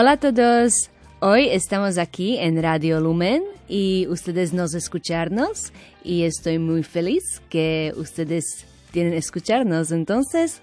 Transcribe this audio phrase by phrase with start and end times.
[0.00, 0.90] Hola a todos.
[1.18, 5.72] Hoy estamos aquí en Radio Lumen y ustedes nos escucharnos
[6.04, 9.90] y estoy muy feliz que ustedes tienen escucharnos.
[9.90, 10.62] Entonces,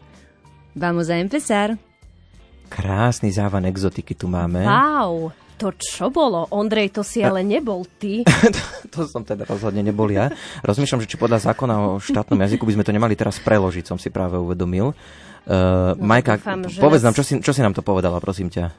[0.73, 1.77] vamos a empezar.
[2.69, 4.63] Krásny závan exotiky tu máme.
[4.63, 6.47] Wow, to čo bolo?
[6.55, 8.23] Ondrej, to si ale nebol ty.
[8.95, 10.31] to som teda rozhodne nebol ja.
[10.63, 13.99] Rozmýšľam, že či podľa zákona o štátnom jazyku by sme to nemali teraz preložiť, som
[13.99, 14.95] si práve uvedomil.
[15.45, 17.11] Uh, no, Majka, dúfam, povedz nás...
[17.11, 18.71] nám, čo si, čo si nám to povedala, prosím ťa.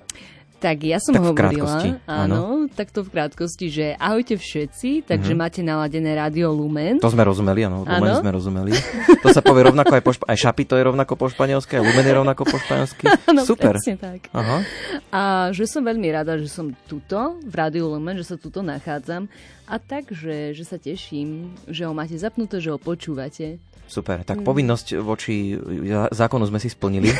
[0.66, 5.46] Tak ja som tak hovorila, áno, tak to v krátkosti, že ahojte všetci, takže mm-hmm.
[5.46, 6.98] máte naladené rádio Lumen.
[6.98, 8.18] To sme rozumeli, áno, Lumen ano?
[8.18, 8.74] sme rozumeli.
[9.22, 12.02] To sa povie rovnako aj po špa- aj Šapito je rovnako po španielsky, aj Lumen
[12.02, 13.06] je rovnako po španielsky.
[13.30, 13.78] Áno, Super.
[13.78, 14.26] tak.
[14.34, 14.58] Aha.
[15.14, 15.22] A
[15.54, 19.30] že som veľmi rada, že som tuto v rádiu Lumen, že sa tuto nachádzam
[19.70, 23.62] a takže, že sa teším, že ho máte zapnuté, že ho počúvate.
[23.86, 24.46] Super, tak mm.
[24.46, 25.54] povinnosť voči
[26.10, 27.06] zákonu sme si splnili.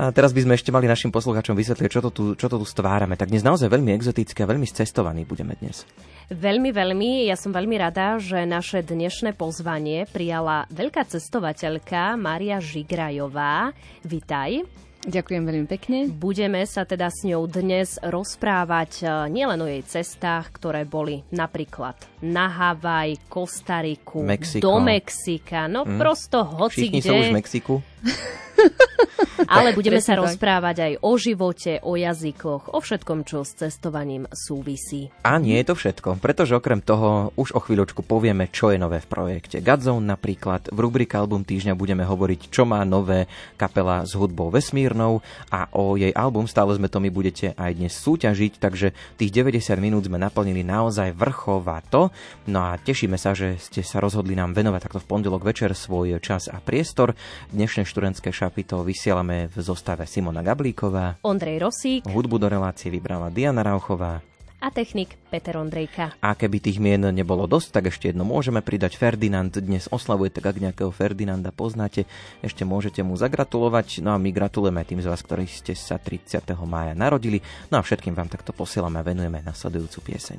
[0.00, 2.66] a teraz by sme ešte mali našim poslucháčom vysvetliť, čo to, tu, čo to tu
[2.68, 3.16] stvárame.
[3.16, 5.88] Tak dnes naozaj veľmi exotické a veľmi cestovaní budeme dnes.
[6.28, 7.28] Veľmi, veľmi.
[7.28, 13.72] Ja som veľmi rada, že naše dnešné pozvanie prijala veľká cestovateľka Maria Žigrajová.
[14.04, 14.84] Vitaj.
[15.04, 15.98] Ďakujem veľmi pekne.
[16.08, 21.92] Budeme sa teda s ňou dnes rozprávať e, nielen o jej cestách, ktoré boli napríklad
[22.24, 24.64] na Havaj, Kostariku, Mexiko.
[24.64, 26.00] do Mexika, no mm.
[26.00, 27.08] prosto hoci Všichni kde.
[27.08, 27.74] sú už v Mexiku.
[29.50, 35.10] Ale budeme sa rozprávať aj o živote, o jazykoch, o všetkom, čo s cestovaním súvisí.
[35.26, 39.02] A nie je to všetko, pretože okrem toho už o chvíľočku povieme, čo je nové
[39.02, 39.60] v projekte.
[39.60, 43.26] Godzone napríklad, v rubrike Album týždňa budeme hovoriť, čo má nové
[43.58, 45.20] kapela s hudbou vesmírnou
[45.50, 49.60] a o jej album stále sme to my budete aj dnes súťažiť, takže tých 90
[49.82, 52.14] minút sme naplnili naozaj vrchovato.
[52.48, 56.18] No a tešíme sa, že ste sa rozhodli nám venovať takto v pondelok večer svoj
[56.22, 57.16] čas a priestor.
[57.50, 63.62] Dnešné študentské šapito vysielame v zostave Simona Gablíková, Ondrej Rosík, hudbu do relácie vybrala Diana
[63.62, 64.18] Rauchová
[64.58, 66.16] a technik Peter Ondrejka.
[66.24, 68.96] A keby tých mien nebolo dosť, tak ešte jedno môžeme pridať.
[68.96, 72.08] Ferdinand dnes oslavuje, tak ak nejakého Ferdinanda poznáte,
[72.40, 74.00] ešte môžete mu zagratulovať.
[74.00, 76.48] No a my gratulujeme tým z vás, ktorí ste sa 30.
[76.64, 77.44] mája narodili.
[77.68, 80.38] No a všetkým vám takto posielame a venujeme nasledujúcu pieseň.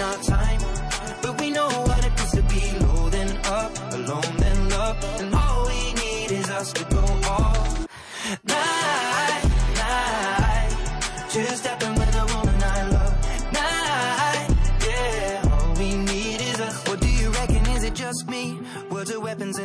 [0.00, 0.59] not time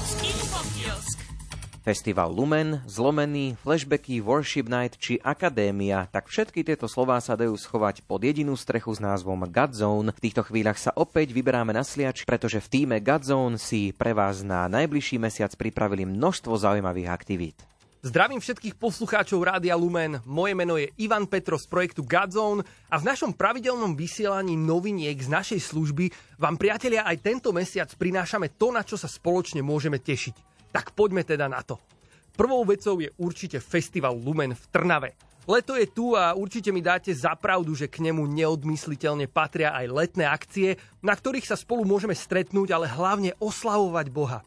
[0.00, 0.24] Infokiosk.
[0.24, 1.18] Infokiosk.
[1.84, 8.08] Festival Lumen, Zlomený, Flashbacky, Worship Night či Akadémia, tak všetky tieto slová sa dajú schovať
[8.08, 10.16] pod jedinú strechu s názvom Godzone.
[10.16, 14.40] V týchto chvíľach sa opäť vyberáme na sliač, pretože v týme Godzone si pre vás
[14.40, 17.69] na najbližší mesiac pripravili množstvo zaujímavých aktivít.
[18.00, 20.24] Zdravím všetkých poslucháčov Rádia Lumen.
[20.24, 25.28] Moje meno je Ivan Petro z projektu Godzone a v našom pravidelnom vysielaní noviniek z
[25.28, 26.08] našej služby
[26.40, 30.32] vám priatelia aj tento mesiac prinášame to, na čo sa spoločne môžeme tešiť.
[30.72, 31.76] Tak poďme teda na to.
[32.40, 35.12] Prvou vecou je určite Festival Lumen v Trnave.
[35.44, 39.92] Leto je tu a určite mi dáte za pravdu, že k nemu neodmysliteľne patria aj
[39.92, 44.40] letné akcie, na ktorých sa spolu môžeme stretnúť, ale hlavne oslavovať Boha.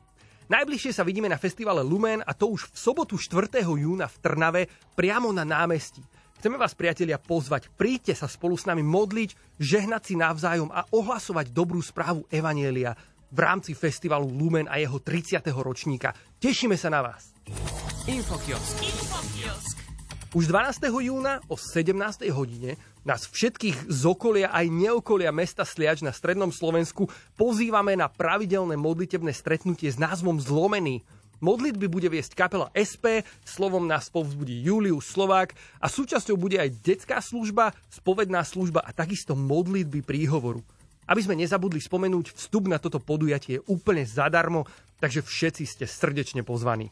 [0.52, 3.64] Najbližšie sa vidíme na festivale Lumen a to už v sobotu 4.
[3.64, 4.62] júna v Trnave
[4.92, 6.04] priamo na námestí.
[6.44, 7.72] Chceme vás, priatelia, pozvať.
[7.72, 12.92] Príďte sa spolu s nami modliť, žehnať si navzájom a ohlasovať dobrú správu Evanielia
[13.32, 15.40] v rámci festivalu Lumen a jeho 30.
[15.64, 16.12] ročníka.
[16.44, 17.32] Tešíme sa na vás.
[18.04, 18.76] Infokiosk.
[18.84, 19.83] Infokiosk.
[20.34, 20.90] Už 12.
[20.90, 21.94] júna o 17.
[22.34, 22.74] hodine
[23.06, 27.06] nás všetkých z okolia aj neokolia mesta Sliač na strednom Slovensku
[27.38, 31.06] pozývame na pravidelné modlitebné stretnutie s názvom Zlomený.
[31.38, 37.22] Modlitby bude viesť kapela SP, slovom nás povzbudí Julius Slovák a súčasťou bude aj detská
[37.22, 40.66] služba, spovedná služba a takisto modlitby príhovoru.
[41.06, 44.66] Aby sme nezabudli spomenúť, vstup na toto podujatie je úplne zadarmo,
[44.98, 46.90] takže všetci ste srdečne pozvaní.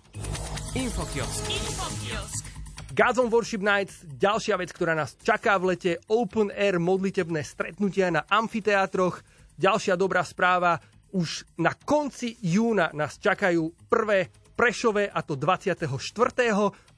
[0.77, 1.41] Infokiosk.
[1.49, 2.50] Infokiosk.
[2.91, 8.11] Gods on Worship Nights, ďalšia vec, ktorá nás čaká v lete, open air modlitebné stretnutia
[8.11, 9.23] na amfiteátroch.
[9.55, 10.75] Ďalšia dobrá správa,
[11.15, 14.27] už na konci júna nás čakajú prvé
[14.59, 15.87] Prešové a to 24.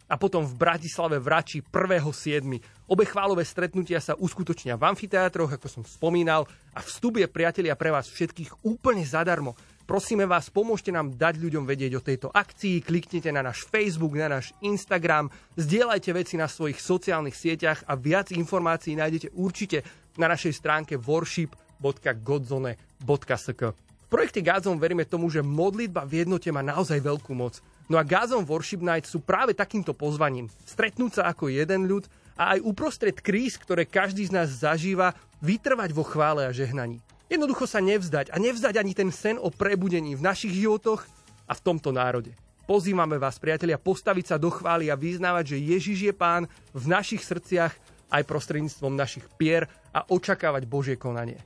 [0.09, 2.72] a potom v Bratislave v Rači 1.7.
[2.83, 6.43] Obe chválové stretnutia sa uskutočnia v amfiteátroch, ako som spomínal,
[6.75, 9.55] a vstup je priatelia pre vás všetkých úplne zadarmo.
[9.87, 14.27] Prosíme vás, pomôžte nám dať ľuďom vedieť o tejto akcii, kliknite na náš Facebook, na
[14.31, 19.83] náš Instagram, zdieľajte veci na svojich sociálnych sieťach a viac informácií nájdete určite
[20.19, 23.61] na našej stránke worship.godzone.sk.
[23.75, 27.61] V projekte Godzone veríme tomu, že modlitba v jednote má naozaj veľkú moc.
[27.91, 30.47] No a Godzone Worship Night sú práve takýmto pozvaním.
[30.63, 32.07] Stretnúť sa ako jeden ľud
[32.37, 35.13] a aj uprostred kríz, ktoré každý z nás zažíva,
[35.43, 37.03] vytrvať vo chvále a žehnaní.
[37.27, 41.05] Jednoducho sa nevzdať a nevzdať ani ten sen o prebudení v našich životoch
[41.49, 42.37] a v tomto národe.
[42.63, 47.19] Pozývame vás, priatelia, postaviť sa do chvály a vyznávať, že Ježiš je Pán v našich
[47.19, 47.75] srdciach
[48.07, 51.41] aj prostredníctvom našich pier a očakávať Božie konanie.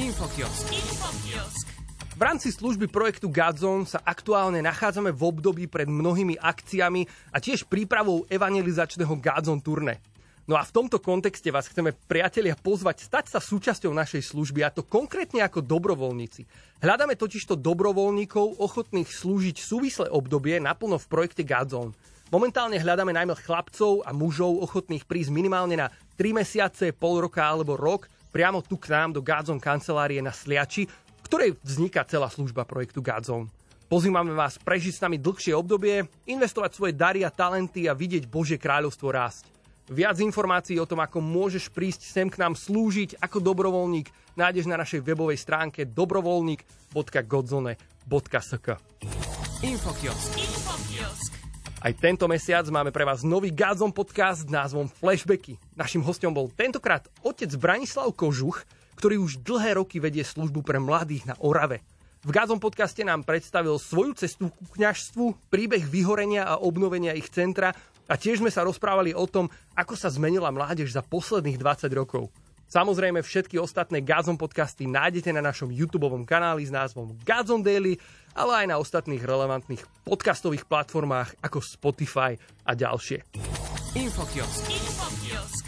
[0.00, 0.72] Infokiosk.
[0.72, 1.75] Infokiosk.
[2.16, 7.68] V rámci služby projektu Godzone sa aktuálne nachádzame v období pred mnohými akciami a tiež
[7.68, 10.00] prípravou evangelizačného Godzone turné.
[10.48, 14.72] No a v tomto kontexte vás chceme, priatelia, pozvať stať sa súčasťou našej služby, a
[14.72, 16.48] to konkrétne ako dobrovoľníci.
[16.80, 21.92] Hľadáme totižto dobrovoľníkov ochotných slúžiť súvislé obdobie naplno v projekte Godzone.
[22.32, 27.76] Momentálne hľadáme najmä chlapcov a mužov ochotných prísť minimálne na 3 mesiace, pol roka alebo
[27.76, 30.84] rok priamo tu k nám do Godzone kancelárie na Sliači,
[31.26, 33.50] ktorej vzniká celá služba projektu Godzone.
[33.86, 38.58] Pozývame vás prežiť s nami dlhšie obdobie, investovať svoje dary a talenty a vidieť Božie
[38.58, 39.46] kráľovstvo rásť.
[39.86, 44.82] Viac informácií o tom, ako môžeš prísť sem k nám slúžiť ako dobrovoľník, nájdeš na
[44.82, 48.66] našej webovej stránke dobrovoľník.godzone.sk
[49.62, 50.30] Infokiosk.
[50.34, 51.32] Infokiosk.
[51.86, 55.54] Aj tento mesiac máme pre vás nový Godzone podcast s názvom Flashbacky.
[55.78, 58.66] Našim hostom bol tentokrát otec Branislav Kožuch,
[58.96, 61.84] ktorý už dlhé roky vedie službu pre mladých na Orave.
[62.26, 67.70] V Gazom podcaste nám predstavil svoju cestu ku kňažstvu, príbeh vyhorenia a obnovenia ich centra
[68.10, 69.46] a tiež sme sa rozprávali o tom,
[69.78, 72.26] ako sa zmenila mládež za posledných 20 rokov.
[72.66, 77.94] Samozrejme všetky ostatné Gazon podcasty nájdete na našom YouTube kanáli s názvom Gazon Daily,
[78.34, 82.34] ale aj na ostatných relevantných podcastových platformách ako Spotify
[82.66, 83.22] a ďalšie.
[83.94, 84.66] Infokiosk.
[84.66, 85.65] Infokiosk.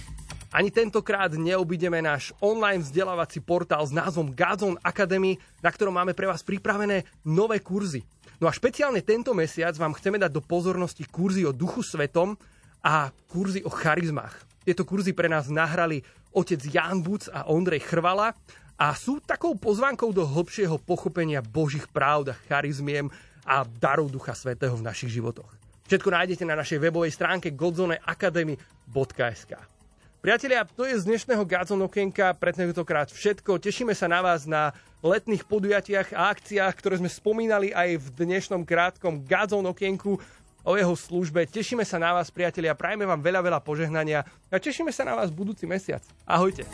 [0.49, 6.25] Ani tentokrát neobideme náš online vzdelávací portál s názvom Gazon Academy, na ktorom máme pre
[6.25, 8.01] vás pripravené nové kurzy.
[8.41, 12.33] No a špeciálne tento mesiac vám chceme dať do pozornosti kurzy o duchu svetom
[12.81, 14.41] a kurzy o charizmách.
[14.65, 16.01] Tieto kurzy pre nás nahrali
[16.33, 18.33] otec Jan Buc a Ondrej Chrvala
[18.81, 23.13] a sú takou pozvánkou do hlbšieho pochopenia Božích práv a charizmiem
[23.45, 25.53] a darov Ducha Svetého v našich životoch.
[25.93, 29.78] Všetko nájdete na našej webovej stránke godzoneacademy.sk
[30.19, 33.63] Priatelia, to je z dnešného Gazon okienka pre tentokrát všetko.
[33.63, 38.67] Tešíme sa na vás na letných podujatiach a akciách, ktoré sme spomínali aj v dnešnom
[38.67, 40.19] krátkom Gazon okienku
[40.67, 41.47] o jeho službe.
[41.47, 45.31] Tešíme sa na vás, priatelia, prajme vám veľa, veľa požehnania a tešíme sa na vás
[45.31, 46.03] budúci mesiac.
[46.27, 46.67] Ahojte.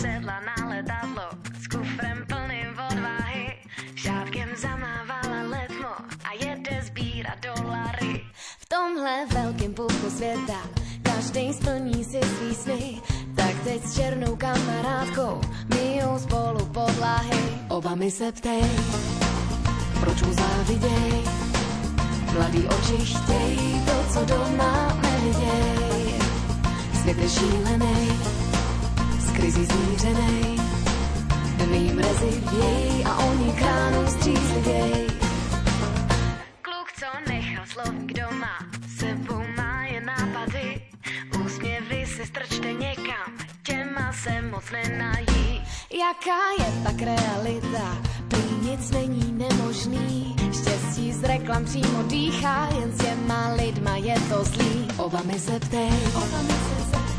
[0.00, 1.26] sedla na letadlo
[1.58, 3.58] S kufrem plným odvahy.
[3.94, 5.92] Šátkem zamávala letmo
[6.24, 8.22] A jede sbíra dolary.
[8.58, 10.60] V tomhle velkém půlku světa
[11.02, 12.82] Každý splní si svý sny.
[13.36, 15.40] Tak teď s černou kamarádkou
[15.74, 17.42] Mijou spolu podlahy.
[17.68, 18.62] Oba mi se ptej
[20.00, 21.12] Proč mu záviděj?
[22.32, 26.14] Mladý oči chtěj To, co doma neviděj.
[27.00, 28.17] Svět je šílenej
[29.38, 30.56] z krizí zmířenej,
[31.56, 35.06] dny mrezi věj a oni kránou střízlivěj.
[36.62, 38.58] Kluk, co nechal slovník doma,
[38.98, 40.82] sebou má je nápady,
[41.44, 45.62] úsměvy si strčte někam, těma se moc nenají.
[45.90, 47.96] Jaká je pak realita,
[48.28, 54.44] prý nic není nemožný, štěstí z reklam přímo dýchá, jen s těma lidma je to
[54.44, 54.88] zlý.
[54.96, 55.90] Oba mi se ptej,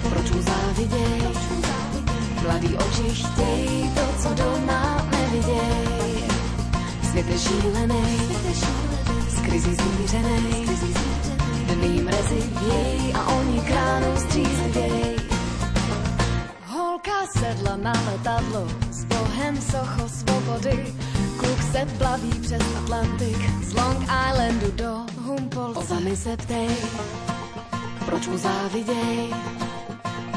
[0.09, 1.48] proč mu záviděj,
[2.43, 6.23] mladý oči chtějí to, co doma neviděj.
[7.09, 8.19] Svět je šílený,
[9.29, 10.65] z krizí zmířenej,
[11.73, 15.15] dny mrezi věj a oni kránou střízlivěj.
[16.65, 20.93] Holka sedla na letadlo s bohem socho svobody.
[21.37, 25.09] Kluk se plaví přes Atlantik z Long Islandu do.
[25.75, 26.69] Oba mi se ptej,
[28.05, 29.33] proč mu záviděj?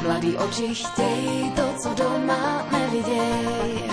[0.03, 3.89] Mladý oči chtějí to, co doma neviděj.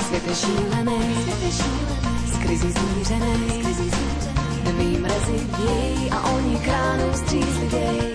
[0.00, 1.14] Svět je šílený,
[2.26, 3.62] z krizí zmířenej,
[4.62, 8.12] dny mrezi věj a oni kránou střízlivěj.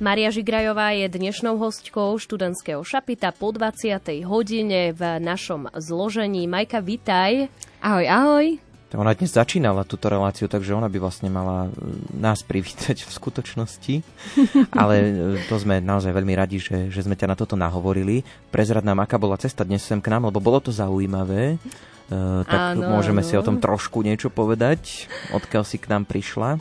[0.00, 4.08] Maria Žigrajová je dnešnou hostkou študentského šapita po 20.
[4.24, 6.48] hodine v našom zložení.
[6.48, 7.48] Majka, vitaj.
[7.82, 8.69] Ahoj, ahoj.
[8.90, 13.94] Ona dnes začínala túto reláciu, takže ona by vlastne mala e, nás privítať v skutočnosti.
[14.82, 15.10] Ale e,
[15.46, 18.26] to sme naozaj veľmi radi, že, že sme ťa na toto nahovorili.
[18.50, 21.62] Prezrad nám, aká bola cesta dnes sem k nám, lebo bolo to zaujímavé.
[22.10, 23.28] Uh, tak Áno, môžeme áno.
[23.30, 26.58] si o tom trošku niečo povedať, odkiaľ si k nám prišla.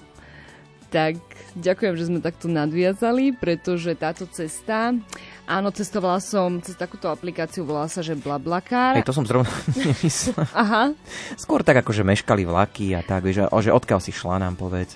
[0.93, 1.17] Tak
[1.57, 4.93] ďakujem, že sme takto nadviazali, pretože táto cesta,
[5.49, 8.93] áno, cestovala som cez takúto aplikáciu, volá sa, že Blablakar.
[8.93, 9.49] Hej, to som zrovna
[9.81, 10.45] nemyslel.
[10.53, 10.93] Aha,
[11.35, 14.95] Skôr tak, ako že meškali vlaky a tak, vieš, že odkiaľ si šla nám povedz.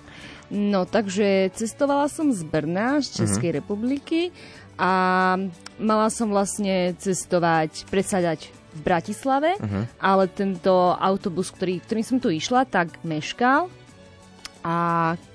[0.53, 4.29] no takže cestovala som z Brna, z Českej republiky
[4.77, 5.33] a
[5.81, 9.53] mala som vlastne cestovať, predsadať v Bratislave,
[10.01, 13.69] ale tento autobus, ktorý, ktorým som tu išla, tak meškal.
[14.63, 14.75] A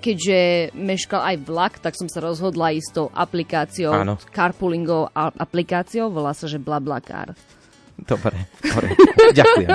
[0.01, 4.17] keďže meškal aj vlak, tak som sa rozhodla ísť tou aplikáciou, Áno.
[4.33, 7.37] carpoolingovou a- aplikáciou, volá sa, že Blablakar.
[7.99, 8.95] Dobre, dobre.
[9.35, 9.69] Ďakujem.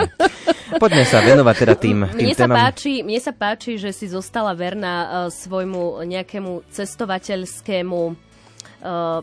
[0.80, 2.58] Poďme sa venovať teda tým, tým Mne sa, témam.
[2.58, 9.22] páči, mne sa páči, že si zostala verná uh, svojmu nejakému cestovateľskému uh,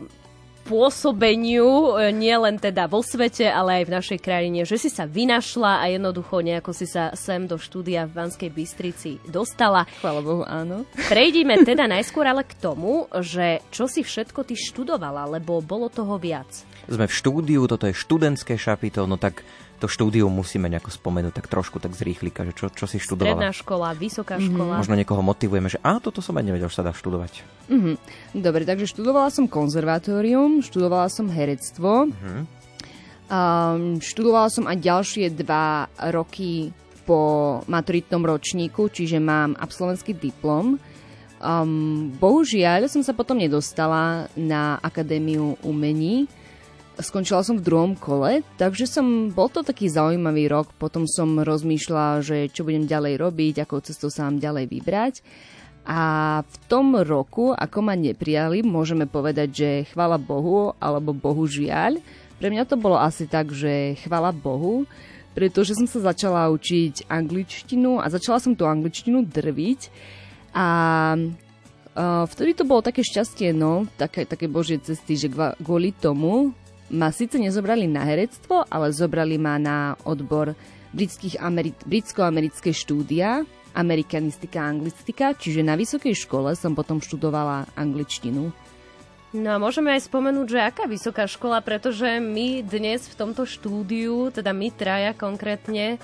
[0.65, 5.09] pôsobeniu, e, nie len teda vo svete, ale aj v našej krajine, že si sa
[5.09, 9.89] vynašla a jednoducho nejako si sa sem do štúdia v Banskej Bystrici dostala.
[9.99, 10.87] Chvála Bohu, áno.
[11.09, 16.15] Prejdime teda najskôr ale k tomu, že čo si všetko ty študovala, lebo bolo toho
[16.21, 16.70] viac.
[16.89, 19.45] Sme v štúdiu, toto je študentské šapito, no tak
[19.81, 23.49] to štúdium musíme nejako spomenúť tak trošku tak z rýchlika, že čo, čo si Stredná
[23.49, 23.49] študovala.
[23.49, 24.77] škola, vysoká škola.
[24.77, 27.41] Možno niekoho motivujeme, že a toto som aj nevedel, že sa dá študovať.
[28.37, 36.69] Dobre, takže študovala som konzervatórium, študovala som herectvo, um, študovala som aj ďalšie dva roky
[37.01, 40.77] po maturitnom ročníku, čiže mám absolventský diplom.
[41.41, 46.29] Um, bohužiaľ som sa potom nedostala na Akadémiu umení.
[46.99, 50.75] Skončila som v druhom kole, takže som, bol to taký zaujímavý rok.
[50.75, 55.13] Potom som rozmýšľala, že čo budem ďalej robiť, akou cestou sa mám ďalej vybrať.
[55.81, 56.01] A
[56.45, 61.97] v tom roku, ako ma neprijali, môžeme povedať, že chvala Bohu, alebo Bohužiaľ.
[62.37, 64.85] Pre mňa to bolo asi tak, že chvala Bohu,
[65.33, 69.81] pretože som sa začala učiť angličtinu a začala som tú angličtinu drviť.
[70.53, 70.67] A
[72.29, 76.53] vtedy to bolo také šťastie, no, také, také božie cesty, že kvôli tomu
[76.91, 80.53] ma síce nezobrali na herectvo, ale zobrali ma na odbor
[81.39, 88.51] Ameri- britsko-americké štúdia, amerikanistika a anglistika, čiže na vysokej škole som potom študovala angličtinu.
[89.31, 94.27] No a môžeme aj spomenúť, že aká vysoká škola, pretože my dnes v tomto štúdiu,
[94.27, 95.95] teda my traja konkrétne,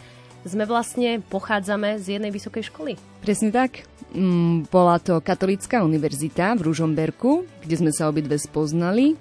[0.47, 2.95] sme vlastne, pochádzame z jednej vysokej školy.
[3.19, 3.83] Presne tak.
[4.15, 9.19] Mm, bola to Katolická univerzita v Ružomberku, kde sme sa obidve spoznali.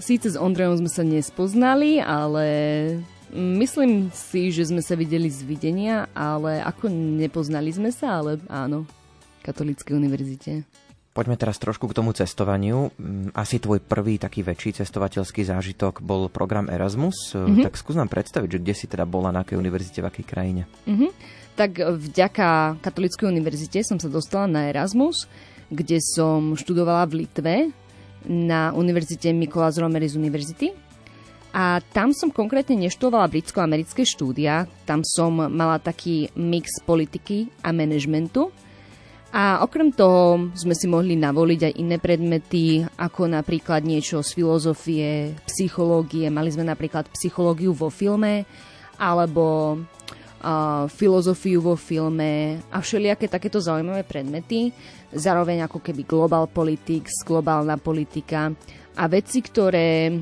[0.00, 2.46] Síce s Ondrejom sme sa nespoznali, ale
[3.36, 8.88] myslím si, že sme sa videli z videnia, ale ako nepoznali sme sa, ale áno,
[9.44, 10.64] Katolíckej univerzite.
[11.10, 12.94] Poďme teraz trošku k tomu cestovaniu.
[12.96, 17.34] Mm, Asi tvoj prvý taký väčší cestovateľský zážitok bol program Erasmus.
[17.34, 17.66] Mm-hmm.
[17.66, 20.62] Tak skús nám predstaviť, že kde si teda bola, na akej univerzite, v akej krajine.
[20.88, 21.12] Mhm.
[21.60, 25.28] Tak vďaka Katolíckej univerzite som sa dostala na Erasmus,
[25.68, 27.56] kde som študovala v Litve
[28.28, 30.68] na univerzite Mikolas Romeri z univerzity.
[31.50, 38.54] A tam som konkrétne neštudovala britsko-americké štúdia, tam som mala taký mix politiky a manažmentu.
[39.30, 45.38] A okrem toho sme si mohli navoliť aj iné predmety, ako napríklad niečo z filozofie,
[45.46, 46.26] psychológie.
[46.30, 48.42] Mali sme napríklad psychológiu vo filme,
[48.98, 49.78] alebo
[50.40, 54.72] uh, filozofiu vo filme a všelijaké takéto zaujímavé predmety.
[55.12, 58.50] Zároveň ako keby global politics, globálna politika
[58.96, 60.12] a veci, ktoré,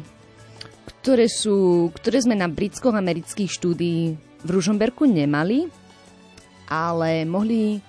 [1.00, 4.00] ktoré, sú, ktoré sme na britsko-amerických štúdii
[4.44, 5.66] v Ružomberku nemali,
[6.68, 7.80] ale mohli,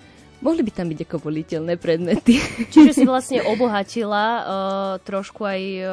[0.42, 2.40] mohli by tam byť ako voliteľné predmety.
[2.74, 4.44] Čiže si vlastne obohatila uh,
[5.04, 5.90] trošku aj uh,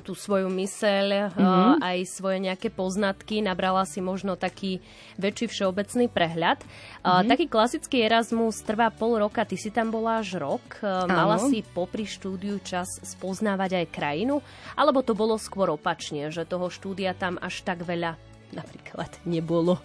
[0.00, 1.84] tú svoju myseľ, Mhm.
[1.84, 4.80] aj svoje nejaké poznatky, nabrala si možno taký
[5.20, 6.64] väčší všeobecný prehľad.
[7.04, 7.28] Mhm.
[7.28, 10.80] Taký klasický Erasmus trvá pol roka, ty si tam bola až rok.
[10.82, 11.52] Mala Áno.
[11.52, 14.40] si popri štúdiu čas spoznávať aj krajinu?
[14.72, 18.16] Alebo to bolo skôr opačne, že toho štúdia tam až tak veľa
[18.56, 19.76] napríklad nebolo?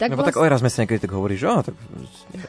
[0.00, 1.76] Tak Lebo tak o Erasme si niekedy tak hovoríš, že oh, tak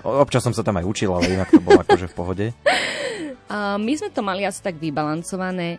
[0.08, 2.45] občas som sa tam aj učil, ale inak to bolo akože v pohode.
[3.84, 5.75] My sme to mali asi tak vybalancované.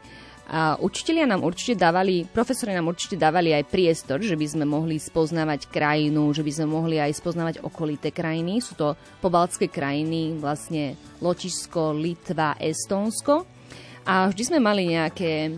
[0.53, 5.01] A učitelia nám určite dávali, profesori nám určite dávali aj priestor, že by sme mohli
[5.01, 8.61] spoznávať krajinu, že by sme mohli aj spoznávať okolité krajiny.
[8.61, 8.93] Sú to
[9.25, 13.49] pobaltské krajiny, vlastne Ločisko, Litva, Estónsko.
[14.05, 15.57] A vždy sme mali nejaké,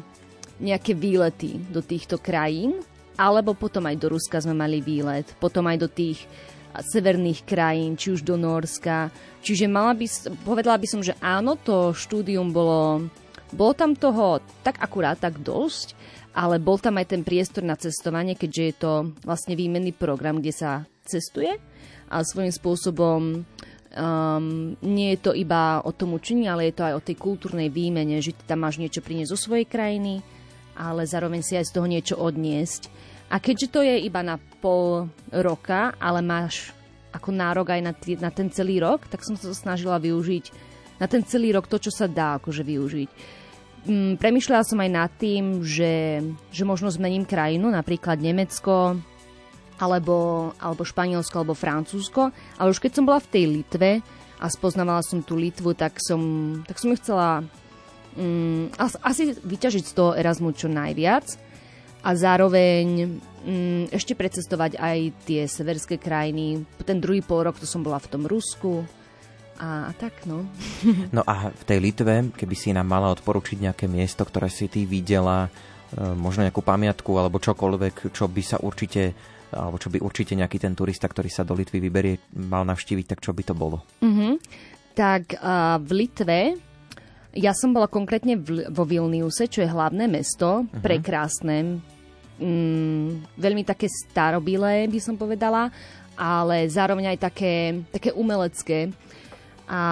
[0.62, 2.78] nejaké výlety do týchto krajín,
[3.18, 6.22] alebo potom aj do Ruska sme mali výlet, potom aj do tých
[6.70, 9.10] severných krajín, či už do Norska.
[9.42, 10.06] Čiže mala by,
[10.42, 13.06] povedala by som, že áno, to štúdium bolo,
[13.54, 15.94] bolo tam toho tak akurát, tak dosť,
[16.34, 20.52] ale bol tam aj ten priestor na cestovanie, keďže je to vlastne výmenný program, kde
[20.52, 20.70] sa
[21.06, 21.54] cestuje
[22.10, 24.44] a svojím spôsobom um,
[24.82, 28.18] nie je to iba o tom učení, ale je to aj o tej kultúrnej výmene,
[28.18, 30.20] že ty tam máš niečo priniesť zo svojej krajiny,
[30.74, 32.90] ale zároveň si aj z toho niečo odniesť.
[33.30, 36.74] A keďže to je iba na pol roka, ale máš
[37.14, 40.74] ako nárok aj na, tý, na ten celý rok, tak som sa to snažila využiť
[40.98, 43.10] na ten celý rok to, čo sa dá akože využiť.
[43.84, 48.96] Mm, premyšľala som aj nad tým, že, že možno zmením krajinu, napríklad Nemecko,
[49.76, 52.32] alebo, alebo Španielsko, alebo Francúzsko.
[52.56, 54.00] Ale už keď som bola v tej Litve
[54.40, 56.20] a spoznávala som tú Litvu, tak som,
[56.64, 57.44] tak som ju chcela
[58.16, 61.36] mm, as- asi vyťažiť z toho Erasmu čo najviac
[62.04, 66.64] a zároveň mm, ešte precestovať aj tie severské krajiny.
[66.88, 69.03] Ten druhý pol rok to som bola v tom Rusku
[69.58, 70.46] a, a tak no.
[71.16, 74.86] No a v tej Litve, keby si nám mala odporučiť nejaké miesto, ktoré si ty
[74.88, 80.34] videla, e, možno nejakú pamiatku alebo čokoľvek, čo by sa určite alebo čo by určite
[80.34, 82.18] nejaký ten turista, ktorý sa do Litvy vyberie,
[82.50, 83.86] mal navštíviť, tak čo by to bolo?
[84.98, 86.40] Tak a v Litve
[87.34, 90.82] ja som bola konkrétne v, vo Vilniuse, čo je hlavné mesto, uh-huh.
[90.82, 91.82] prekrásne,
[92.38, 95.70] mm, veľmi také starobilé, by som povedala,
[96.14, 97.54] ale zároveň aj také,
[97.90, 98.94] také umelecké.
[99.68, 99.82] A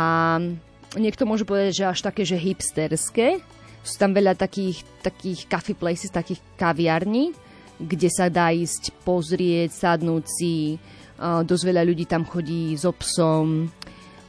[0.97, 3.41] niekto môže povedať, že až také, že hipsterské.
[3.83, 7.35] Sú tam veľa takých, takých coffee places, takých kaviarní,
[7.83, 10.79] kde sa dá ísť pozrieť, sadnúť si.
[11.23, 13.71] Dosť veľa ľudí tam chodí so psom.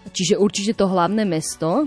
[0.10, 1.86] Čiže určite to hlavné mesto.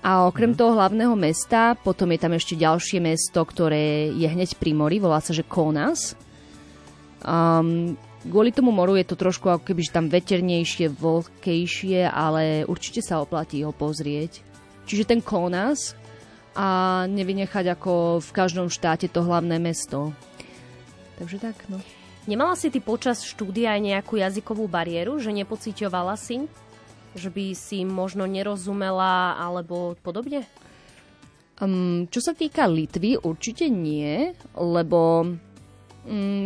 [0.00, 4.72] A okrem toho hlavného mesta, potom je tam ešte ďalšie mesto, ktoré je hneď pri
[4.72, 6.16] mori, volá sa, že Konas.
[7.20, 13.22] Um, kvôli tomu moru je to trošku ako keby tam veternejšie, vlhkejšie, ale určite sa
[13.24, 14.44] oplatí ho pozrieť.
[14.84, 15.94] Čiže ten Konas
[16.58, 20.10] a nevynechať ako v každom štáte to hlavné mesto.
[21.16, 21.78] Takže tak, no.
[22.28, 26.44] Nemala si ty počas štúdia aj nejakú jazykovú bariéru, že nepocíťovala si,
[27.16, 30.44] že by si možno nerozumela alebo podobne?
[31.60, 35.28] Um, čo sa týka Litvy, určite nie, lebo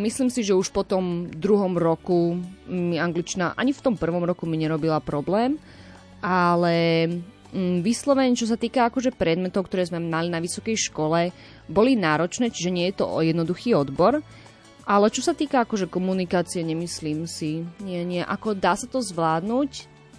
[0.03, 4.51] myslím si, že už po tom druhom roku mi angličtina ani v tom prvom roku
[4.51, 5.61] mi nerobila problém,
[6.19, 7.07] ale
[7.53, 11.31] um, vyslovene, čo sa týka akože predmetov, ktoré sme mali na vysokej škole,
[11.71, 14.25] boli náročné, čiže nie je to jednoduchý odbor,
[14.85, 17.65] ale čo sa týka akože komunikácie, nemyslím si.
[17.81, 18.21] Nie, nie.
[18.21, 19.71] Ako dá sa to zvládnuť,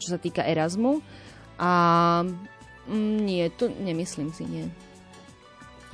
[0.02, 1.06] čo sa týka Erasmu.
[1.62, 1.71] A
[2.89, 4.65] mm, nie, to nemyslím si, nie.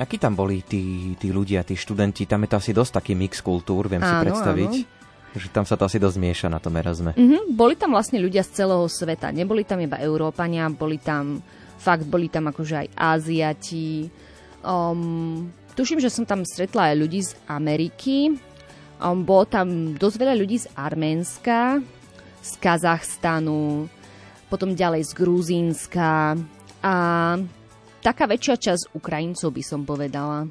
[0.01, 2.25] Akí tam boli tí, tí ľudia, tí študenti?
[2.25, 4.73] Tam je to asi dosť taký mix kultúr, viem si Áno, predstaviť.
[5.37, 7.13] Že tam sa to asi dosť mieša na tom Erasme.
[7.13, 9.29] Mhm, boli tam vlastne ľudia z celého sveta.
[9.29, 11.45] Neboli tam iba Európania, boli tam
[11.81, 14.05] fakt boli tam akože aj Áziati.
[14.61, 18.37] Um, tuším, že som tam stretla aj ľudí z Ameriky.
[19.01, 21.81] Um, bolo tam dosť veľa ľudí z Arménska,
[22.45, 23.89] z Kazachstanu,
[24.45, 26.37] potom ďalej z Gruzínska
[26.85, 26.93] a
[28.01, 30.49] taká väčšia časť Ukrajincov by som povedala.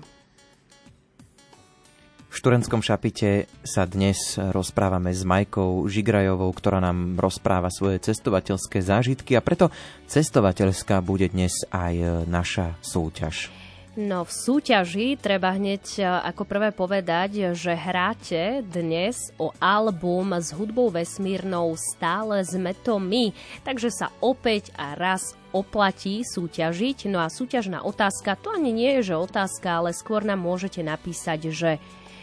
[2.30, 9.34] V Šturenskom šapite sa dnes rozprávame s Majkou Žigrajovou, ktorá nám rozpráva svoje cestovateľské zážitky
[9.34, 9.74] a preto
[10.06, 13.50] cestovateľská bude dnes aj naša súťaž.
[13.98, 20.54] No v súťaži treba hneď e, ako prvé povedať, že hráte dnes o album s
[20.54, 23.34] hudbou vesmírnou Stále sme to my.
[23.66, 27.10] Takže sa opäť a raz oplatí súťažiť.
[27.10, 31.50] No a súťažná otázka, to ani nie je, že otázka, ale skôr nám môžete napísať,
[31.50, 31.72] že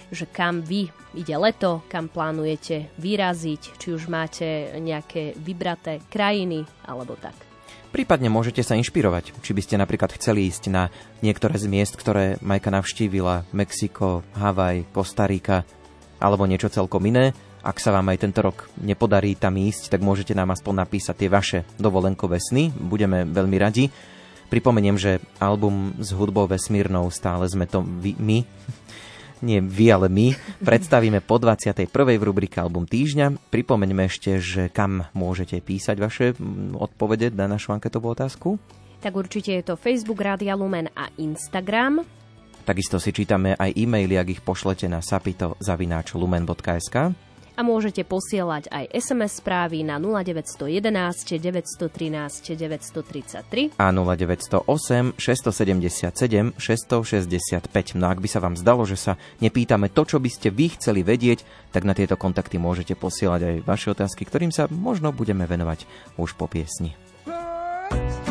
[0.07, 0.87] že kam vy
[1.19, 7.35] ide leto, kam plánujete vyraziť, či už máte nejaké vybraté krajiny alebo tak.
[7.87, 10.91] Prípadne môžete sa inšpirovať, či by ste napríklad chceli ísť na
[11.23, 15.63] niektoré z miest, ktoré Majka navštívila, Mexiko, Havaj, Kostarika
[16.19, 17.31] alebo niečo celkom iné.
[17.67, 21.27] Ak sa vám aj tento rok nepodarí tam ísť, tak môžete nám aspoň napísať tie
[21.27, 22.71] vaše dovolenkové sny.
[22.71, 23.91] Budeme veľmi radi.
[24.47, 28.47] Pripomeniem, že album s hudbou vesmírnou stále sme to vy, my,
[29.43, 30.32] nie vy, ale my,
[30.63, 31.91] predstavíme po 21.
[31.91, 33.51] v rubrike Album týždňa.
[33.51, 38.56] Pripomeňme ešte, že kam môžete písať vaše mm, odpovede na našu anketovú otázku.
[39.03, 41.99] Tak určite je to Facebook Rádia Lumen a Instagram.
[42.63, 47.26] Takisto si čítame aj e-maily, ak ich pošlete na sapito.lumen.sk
[47.58, 57.98] a môžete posielať aj SMS správy na 0911 913 933 a 0908 677 665.
[57.98, 61.02] No ak by sa vám zdalo, že sa nepýtame to, čo by ste vy chceli
[61.02, 61.41] vedieť,
[61.74, 65.89] tak na tieto kontakty môžete posielať aj vaše otázky, ktorým sa možno budeme venovať
[66.22, 66.93] už po piesni.
[67.89, 68.26] que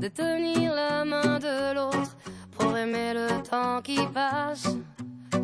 [0.00, 2.16] de tenir la main de l'autre
[2.52, 4.66] pour aimer le temps qui passe.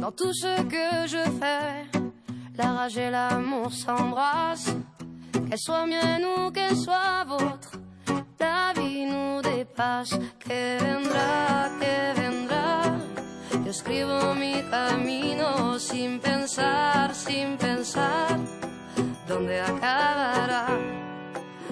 [0.01, 1.85] Dans tout ce que je fais,
[2.57, 4.75] la rage et l'amour s'embrassent.
[5.49, 7.73] Qu'elle soit mienne ou qu'elle soit vôtre,
[8.41, 10.19] la vie nous dépasse.
[10.39, 12.83] Que vendrá, que vendrá.
[13.65, 18.39] Yo escribo mi camino sin pensar, sin pensar
[19.29, 21.06] dónde acabará?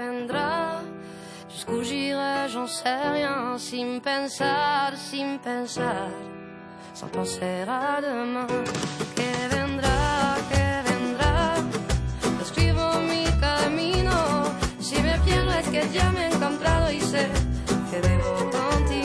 [0.00, 0.82] Vendra, vendra,
[1.50, 6.08] jusqu'où j'en sais rien, sin pensar, sin pensar
[6.94, 8.46] sans penser à demain.
[9.16, 11.54] Que vendrá, que vendrá.
[12.42, 14.16] Escribo mi camino.
[14.80, 17.28] Si me pierdo es que ya me he encontrado y sé
[17.90, 18.99] que debo continuar.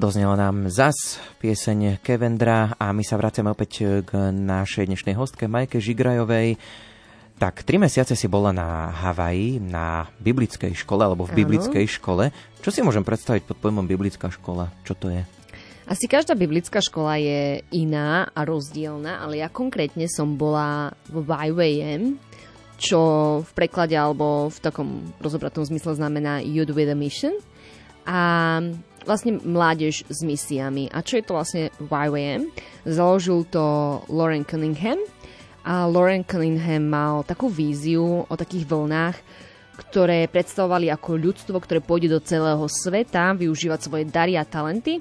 [0.00, 5.76] Doznelo nám zas pieseň Kevendra a my sa vraciame opäť k našej dnešnej hostke Majke
[5.76, 6.56] Žigrajovej.
[7.36, 12.32] Tak, tri mesiace si bola na Havaji, na biblickej škole, alebo v biblickej škole.
[12.64, 14.72] Čo si môžem predstaviť pod pojmom biblická škola?
[14.88, 15.20] Čo to je?
[15.84, 22.16] Asi každá biblická škola je iná a rozdielna, ale ja konkrétne som bola v YWAM,
[22.80, 23.00] čo
[23.44, 27.36] v preklade alebo v takom rozobratom zmysle znamená Youth with a Mission.
[28.08, 28.64] A
[29.04, 30.92] vlastne mládež s misiami.
[30.92, 32.52] A čo je to vlastne YWAM?
[32.84, 33.64] Založil to
[34.08, 35.00] Lauren Cunningham
[35.64, 39.16] a Lauren Cunningham mal takú víziu o takých vlnách,
[39.80, 45.00] ktoré predstavovali ako ľudstvo, ktoré pôjde do celého sveta využívať svoje dary a talenty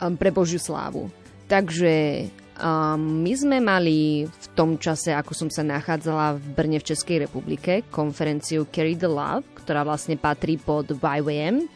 [0.00, 1.08] um, pre Božiu slávu.
[1.44, 6.88] Takže um, my sme mali v tom čase, ako som sa nachádzala v Brne v
[6.92, 11.68] Českej republike, konferenciu Carry the Love, ktorá vlastne patrí pod YWAM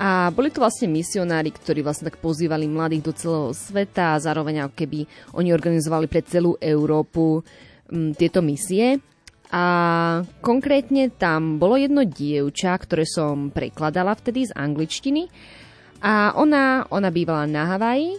[0.00, 4.66] a boli to vlastne misionári, ktorí vlastne tak pozývali mladých do celého sveta a zároveň
[4.66, 4.98] ako keby
[5.36, 7.44] oni organizovali pre celú Európu
[7.92, 8.98] m, mm, tieto misie.
[9.52, 9.64] A
[10.40, 15.28] konkrétne tam bolo jedno dievča, ktoré som prekladala vtedy z angličtiny.
[16.00, 18.16] A ona, ona bývala na Havaji,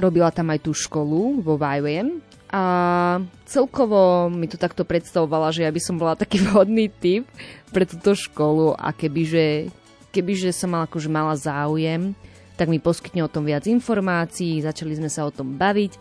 [0.00, 2.62] robila tam aj tú školu vo YWAM a
[3.44, 7.28] celkovo mi to takto predstavovala, že ja by som bola taký vhodný typ
[7.68, 9.70] pre túto školu a kebyže
[10.16, 12.16] kebyže som mal akože mala záujem,
[12.56, 15.92] tak mi poskytne o tom viac informácií, začali sme sa o tom baviť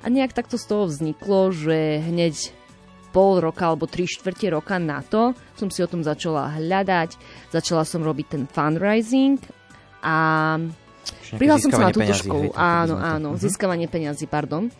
[0.00, 2.54] a nejak takto z toho vzniklo, že hneď
[3.10, 7.18] pol roka alebo tri štvrte roka na to som si o tom začala hľadať,
[7.50, 9.42] začala som robiť ten fundraising
[9.98, 10.16] a
[11.34, 12.54] prihlásila som sa na túto školu.
[12.54, 13.40] áno, áno, Mhm.
[13.42, 14.70] získavanie peňazí, pardon.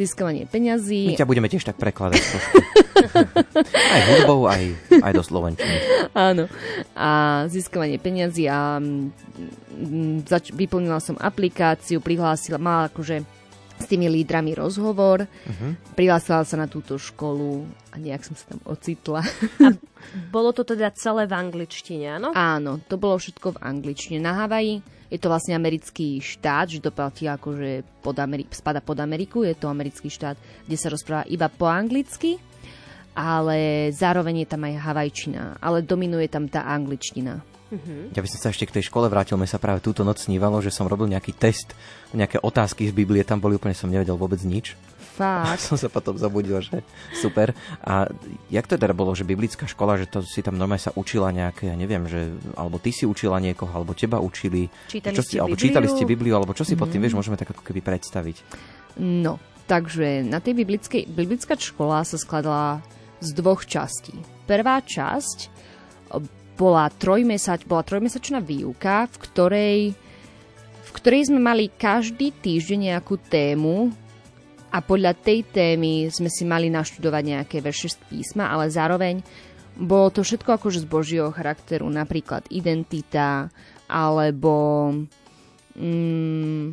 [0.00, 1.12] Získavanie peňazí.
[1.12, 2.24] My ťa budeme tiež tak prekladať
[3.92, 4.72] aj hudbou, aj,
[5.04, 5.76] aj do slovenčiny.
[6.16, 6.48] Áno.
[6.96, 13.20] A získavanie peňazí a mm, zač- vyplnila som aplikáciu, prihlásila, mala akože
[13.80, 15.72] s tými lídrami rozhovor, uh-huh.
[15.96, 19.24] prihlásila sa na túto školu a nejak som sa tam ocitla.
[20.32, 22.28] Bolo to teda celé v angličtine, áno?
[22.32, 24.20] Áno, to bolo všetko v angličtine.
[24.20, 28.96] Na Havaji je to vlastne americký štát, že to platí akože pod Ameri- spada pod
[29.02, 32.38] Ameriku, je to americký štát, kde sa rozpráva iba po anglicky,
[33.18, 37.42] ale zároveň je tam aj havajčina, ale dominuje tam tá angličtina.
[38.10, 40.58] Ja by som sa ešte k tej škole vrátil, mi sa práve túto noc snívalo,
[40.58, 41.78] že som robil nejaký test,
[42.10, 44.74] nejaké otázky z Biblie, tam boli úplne, som nevedel vôbec nič.
[45.20, 45.62] A Fakt.
[45.70, 46.82] som sa potom zabudil, že
[47.14, 47.54] super.
[47.84, 48.10] A
[48.50, 51.70] jak to teda bolo, že biblická škola, že to si tam normálne sa učila nejaké,
[51.70, 54.66] ja neviem, že, alebo ty si učila niekoho, alebo teba učili.
[54.88, 55.66] Čítali čo ste alebo Bibliu?
[55.70, 58.36] čítali ste Bibliu, alebo čo si pod tým, vieš, môžeme tak ako keby predstaviť.
[58.98, 59.38] No,
[59.70, 62.82] takže na tej biblickej, biblická škola sa skladala
[63.20, 64.16] z dvoch častí.
[64.48, 65.38] Prvá časť
[66.60, 69.78] bola, trojmesač, bola trojmesačná výuka, v ktorej,
[70.84, 73.88] v ktorej sme mali každý týždeň nejakú tému
[74.68, 79.24] a podľa tej témy sme si mali naštudovať nejaké verše z písma, ale zároveň
[79.80, 83.48] bolo to všetko akože z Božieho charakteru, napríklad identita,
[83.88, 84.92] alebo
[85.80, 86.64] mm,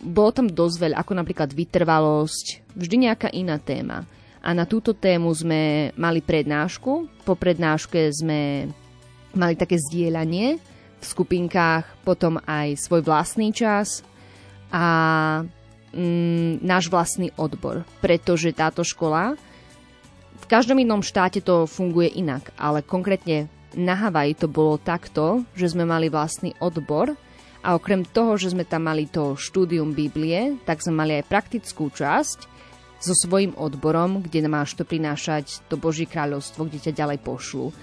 [0.00, 4.08] bolo tam dosť veľa, ako napríklad vytrvalosť, vždy nejaká iná téma.
[4.40, 6.92] A na túto tému sme mali prednášku,
[7.26, 8.70] po prednáške sme
[9.36, 10.58] mali také zdieľanie
[10.96, 14.00] v skupinkách, potom aj svoj vlastný čas
[14.72, 14.84] a
[15.92, 19.36] mm, náš vlastný odbor, pretože táto škola
[20.36, 25.74] v každom inom štáte to funguje inak, ale konkrétne na Havaji to bolo takto, že
[25.74, 27.12] sme mali vlastný odbor
[27.66, 31.90] a okrem toho, že sme tam mali to štúdium Biblie, tak sme mali aj praktickú
[31.90, 32.38] časť
[33.02, 37.74] so svojím odborom, kde máš to prinášať do Boží kráľovstvo, kde ťa ďalej pošlu.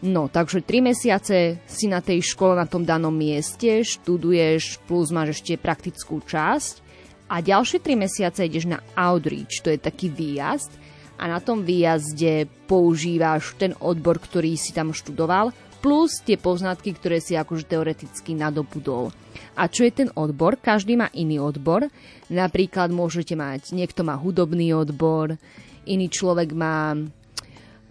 [0.00, 5.40] No, takže tri mesiace si na tej škole na tom danom mieste, študuješ, plus máš
[5.40, 6.80] ešte praktickú časť
[7.28, 10.72] a ďalšie tri mesiace ideš na outreach, to je taký výjazd
[11.20, 15.52] a na tom výjazde používaš ten odbor, ktorý si tam študoval,
[15.84, 19.12] plus tie poznatky, ktoré si akože teoreticky nadobudol.
[19.60, 20.56] A čo je ten odbor?
[20.56, 21.92] Každý má iný odbor.
[22.32, 25.36] Napríklad môžete mať, niekto má hudobný odbor,
[25.84, 26.96] iný človek má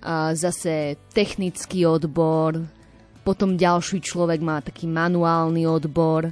[0.04, 2.64] a zase technický odbor,
[3.24, 6.32] potom ďalší človek má taký manuálny odbor,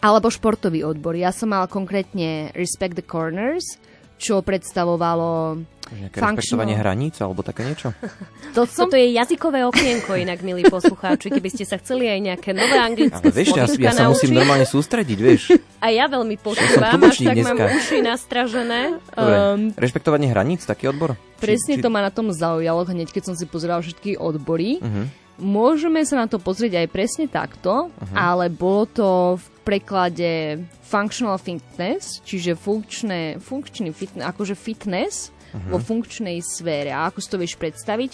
[0.00, 1.18] alebo športový odbor.
[1.18, 3.76] Ja som mala konkrétne Respect the Corners,
[4.16, 7.94] čo predstavovalo Nejaké rešpektovanie hraníc, alebo také niečo?
[8.56, 8.90] to som...
[8.90, 13.22] Toto je jazykové okienko inak, milí poslucháči, keby ste sa chceli aj nejaké nové anglické
[13.22, 15.54] Ale vieš, ja, ja sa musím normálne sústrediť, vieš.
[15.78, 17.78] A ja veľmi počúvam, až tak mám dneska.
[17.78, 18.98] uši nastražené.
[19.14, 21.14] Dobre, Um, rešpektovanie hraníc, taký odbor?
[21.38, 24.82] Presne to ma na tom zaujalo, hneď keď som si pozeral všetky odbory.
[24.82, 25.25] Mhm.
[25.40, 28.16] Môžeme sa na to pozrieť aj presne takto, uh-huh.
[28.16, 30.32] ale bolo to v preklade
[30.86, 35.76] functional fitness, čiže funkčné, funkčný fitness, akože fitness uh-huh.
[35.76, 36.94] vo funkčnej sfére.
[36.94, 38.12] A ako si to vieš predstaviť?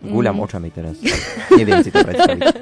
[0.00, 0.44] Gúľam mm.
[0.48, 0.96] očami teraz.
[1.52, 2.42] Neviem si to predstaviť.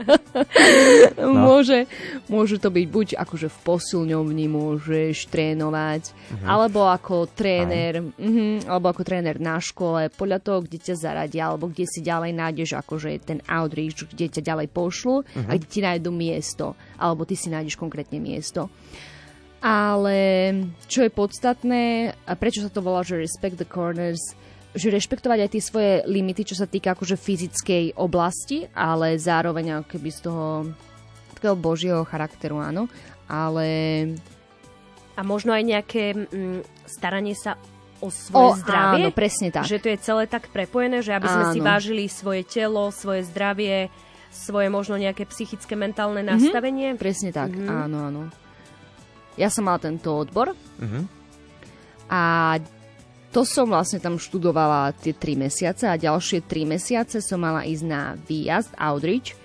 [1.19, 1.51] No.
[1.51, 1.91] Môže,
[2.31, 6.47] môže to byť buď akože v posilňovni môžeš trénovať, uh-huh.
[6.47, 11.67] alebo ako tréner, uh-huh, alebo ako tréner na škole, podľa toho, kde ťa zaradia, alebo
[11.67, 15.49] kde si ďalej nájdeš akože ten outreach, kde ťa ďalej pošlu uh-huh.
[15.51, 18.71] a kde ti nájdu miesto, alebo ty si nájdeš konkrétne miesto.
[19.59, 20.55] Ale
[20.87, 24.39] čo je podstatné, a prečo sa to volá, že Respect the Corners,
[24.77, 29.87] že rešpektovať aj tie svoje limity, čo sa týka akože fyzickej oblasti, ale zároveň ako
[29.89, 30.47] keby z toho
[31.39, 32.91] takého božieho charakteru, áno.
[33.31, 33.67] Ale...
[35.19, 37.59] A možno aj nejaké mm, staranie sa
[37.99, 39.09] o svoje o, zdravie?
[39.09, 39.67] Áno, presne tak.
[39.67, 41.55] Že to je celé tak prepojené, že aby sme áno.
[41.55, 43.91] si vážili svoje telo, svoje zdravie,
[44.31, 46.39] svoje možno nejaké psychické, mentálne mm-hmm.
[46.39, 46.89] nastavenie?
[46.95, 47.83] Presne tak, mm-hmm.
[47.89, 48.23] áno, áno.
[49.39, 51.03] Ja som mala tento odbor mm-hmm.
[52.11, 52.23] a
[53.29, 57.85] to som vlastne tam študovala tie 3 mesiace a ďalšie 3 mesiace som mala ísť
[57.85, 59.37] na výjazd Outreach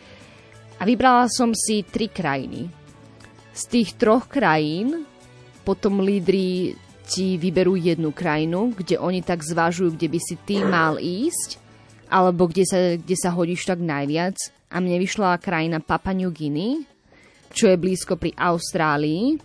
[0.80, 2.72] a vybrala som si tri krajiny.
[3.54, 5.06] Z tých troch krajín
[5.68, 10.96] potom lídry ti vyberú jednu krajinu, kde oni tak zvažujú, kde by si ty mal
[10.98, 11.60] ísť,
[12.08, 14.40] alebo kde sa, kde sa hodíš tak najviac.
[14.74, 16.82] A mne vyšla krajina Papua New Guinea,
[17.54, 19.38] čo je blízko pri Austrálii,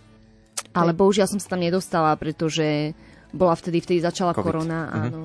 [0.73, 2.95] ale bohužiaľ som sa tam nedostala, pretože
[3.33, 4.45] bola vtedy, vtedy začala COVID.
[4.45, 5.03] korona, mm-hmm.
[5.05, 5.21] áno.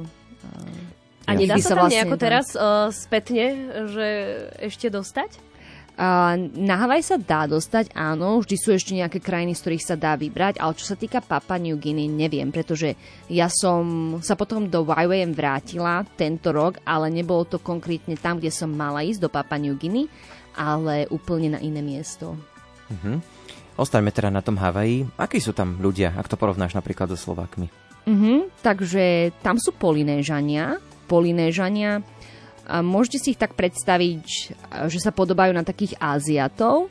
[1.24, 1.38] A ja.
[1.40, 3.44] nedá sa tam vlastne, nejako teraz uh, spätne,
[3.88, 4.08] že
[4.60, 5.40] ešte dostať?
[5.94, 9.94] Uh, na Havaj sa dá dostať, áno, vždy sú ešte nejaké krajiny, z ktorých sa
[9.94, 12.98] dá vybrať, ale čo sa týka Papa New Guinea, neviem, pretože
[13.30, 18.50] ja som sa potom do YWM vrátila tento rok, ale nebolo to konkrétne tam, kde
[18.50, 20.10] som mala ísť, do Papa New Guinea,
[20.58, 22.34] ale úplne na iné miesto.
[22.90, 23.22] Uh-huh.
[23.78, 25.06] Ostaňme teda na tom Havaji.
[25.14, 27.83] Akí sú tam ľudia, ak to porovnáš napríklad so Slovákmi?
[28.04, 30.76] Uh-huh, takže tam sú polinéžania.
[31.08, 32.04] Polinéžania.
[32.64, 34.24] A môžete si ich tak predstaviť,
[34.88, 36.88] že sa podobajú na takých Áziatov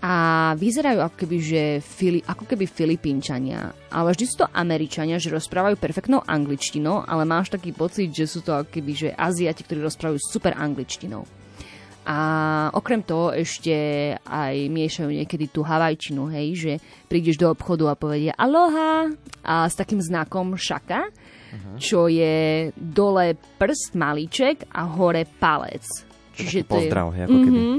[0.00, 3.72] a vyzerajú ako keby, že Fili, ako keby Filipínčania.
[3.92, 8.40] Ale vždy sú to Američania, že rozprávajú perfektnou angličtinou, ale máš taký pocit, že sú
[8.44, 11.28] to ako keby, že Aziati, ktorí rozprávajú super angličtinou.
[12.06, 12.18] A
[12.70, 13.74] okrem toho ešte
[14.22, 16.72] aj miešajú niekedy tú havajčinu, hej, že
[17.10, 19.10] prídeš do obchodu a povedia aloha
[19.42, 21.76] a s takým znakom šaka, uh-huh.
[21.82, 25.82] čo je dole prst malíček a hore palec.
[26.38, 27.26] Čiže to pozdrav, je...
[27.26, 27.58] ako keby.
[27.58, 27.78] Mm-hmm.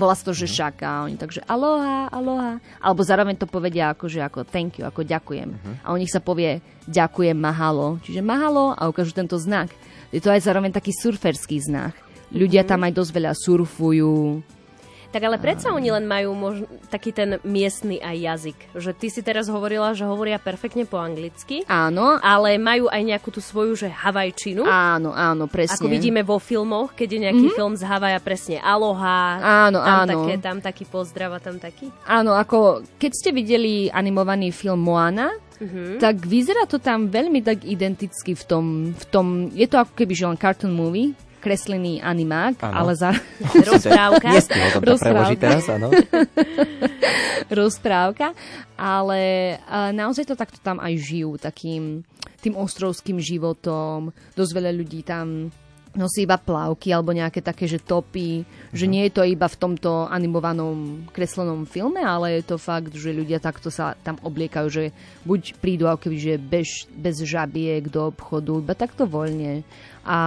[0.00, 0.58] Volá sa to, že uh-huh.
[0.72, 0.88] šaka.
[0.88, 2.64] A oni takže aloha, aloha.
[2.80, 5.52] Alebo zároveň to povedia ako, že ako thank you, ako ďakujem.
[5.52, 5.74] Uh-huh.
[5.84, 8.00] A u nich sa povie ďakujem, mahalo.
[8.08, 9.68] Čiže mahalo a ukážu tento znak.
[10.16, 11.92] Je to aj zároveň taký surferský znak.
[12.30, 14.42] Ľudia tam aj dosť veľa surfujú.
[15.10, 18.58] Tak ale predsa oni len majú možno, taký ten miestny aj jazyk.
[18.78, 21.66] Že ty si teraz hovorila, že hovoria perfektne po anglicky.
[21.66, 22.22] Áno.
[22.22, 24.62] Ale majú aj nejakú tú svoju, že havajčinu.
[24.62, 25.82] Áno, áno, presne.
[25.82, 27.58] Ako vidíme vo filmoch, keď je nejaký mm-hmm.
[27.58, 29.42] film z Havaja, presne aloha.
[29.66, 30.10] Áno, tam áno.
[30.14, 31.90] Také, tam taký pozdrav a tam taký.
[32.06, 35.98] Áno, ako keď ste videli animovaný film Moana, mm-hmm.
[35.98, 38.64] tak vyzerá to tam veľmi tak identicky v tom,
[38.94, 42.74] v tom, je to ako keby že len cartoon movie, kreslený animák, ano.
[42.76, 43.10] ale za...
[43.72, 44.28] Rozprávka.
[44.84, 45.40] Rozprávka.
[45.40, 45.88] teraz, áno.
[47.60, 48.36] Rozprávka,
[48.78, 49.20] ale
[49.90, 52.06] naozaj to takto tam aj žijú, takým
[52.40, 54.14] tým ostrovským životom.
[54.38, 55.50] Dosť veľa ľudí tam
[55.90, 58.74] nosí iba plavky alebo nejaké také, že topy, mm.
[58.74, 58.92] že mhm.
[58.92, 63.42] nie je to iba v tomto animovanom kreslenom filme, ale je to fakt, že ľudia
[63.42, 64.94] takto sa tam obliekajú, že
[65.26, 69.66] buď prídu ako keby, že bez, bez žabiek do obchodu, iba takto voľne.
[70.06, 70.18] A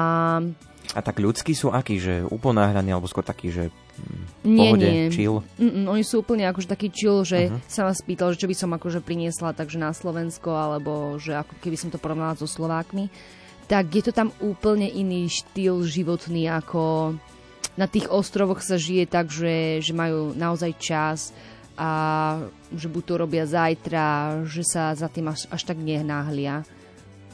[0.92, 5.08] a tak ľudskí sú akí, že uponáhľaní, alebo skôr takí, že mm, nie, pohode, nie.
[5.10, 5.40] chill?
[5.56, 7.64] Mm-mm, oni sú úplne akože taký chill, že uh-huh.
[7.66, 11.56] sa ma spýtal, že čo by som akože priniesla takže na Slovensko, alebo že ako
[11.64, 13.08] keby som to porovnala so Slovákmi.
[13.72, 17.16] Tak je to tam úplne iný štýl životný, ako
[17.74, 21.34] na tých ostrovoch sa žije tak, že, že majú naozaj čas
[21.74, 21.90] a
[22.70, 24.06] že buď to robia zajtra,
[24.46, 26.62] že sa za tým až, až tak nehnáhlia.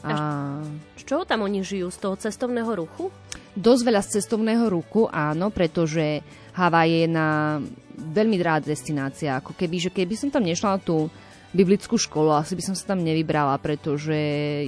[0.06, 0.60] A...
[0.96, 1.92] Z čoho tam oni žijú?
[1.92, 3.12] Z toho cestovného ruchu?
[3.52, 6.22] Dosť veľa z cestovného ruchu, áno, pretože
[6.54, 7.58] Havaj je na
[7.98, 9.36] veľmi drahá destinácia.
[9.36, 11.10] Ako keby, že keby som tam nešla na tú
[11.50, 14.14] biblickú školu, asi by som sa tam nevybrala, pretože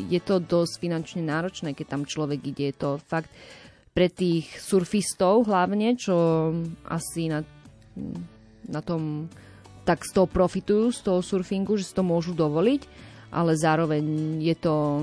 [0.03, 2.75] je to dosť finančne náročné, keď tam človek ide.
[2.75, 3.31] Je to fakt
[3.95, 6.51] pre tých surfistov hlavne, čo
[6.91, 7.47] asi na,
[8.67, 9.31] na tom
[9.83, 12.83] tak z toho profitujú, z toho surfingu, že si to môžu dovoliť,
[13.33, 14.05] ale zároveň
[14.45, 15.03] je to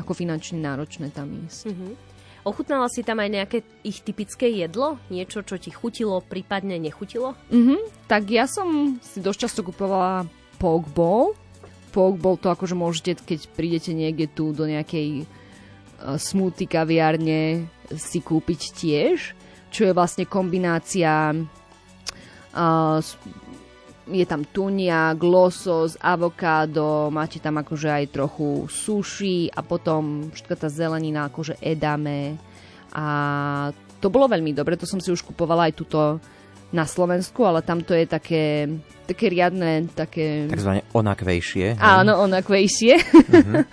[0.00, 1.68] ako finančne náročné tam ísť.
[1.68, 1.92] Mm-hmm.
[2.42, 4.98] Ochutnala si tam aj nejaké ich typické jedlo?
[5.14, 7.38] Niečo, čo ti chutilo, prípadne nechutilo?
[7.54, 10.26] Mhm, tak ja som si dosť často kupovala
[10.58, 11.38] poke bowl.
[11.94, 18.18] Poke bowl to akože môžete, keď prídete niekde tu do nejakej uh, smoothie kaviárne si
[18.18, 19.38] kúpiť tiež,
[19.70, 22.98] čo je vlastne kombinácia uh,
[24.10, 30.68] je tam tunia, glosos, avokádo, máte tam akože aj trochu sushi a potom všetka tá
[30.70, 32.34] zelenina akože edame
[32.92, 33.04] a
[34.02, 36.18] to bolo veľmi dobre, to som si už kupovala aj tuto
[36.74, 38.66] na Slovensku, ale tam to je také,
[39.06, 40.48] také riadne, také...
[40.48, 41.78] Takzvané onakvejšie.
[41.78, 42.94] Áno, onakvejšie.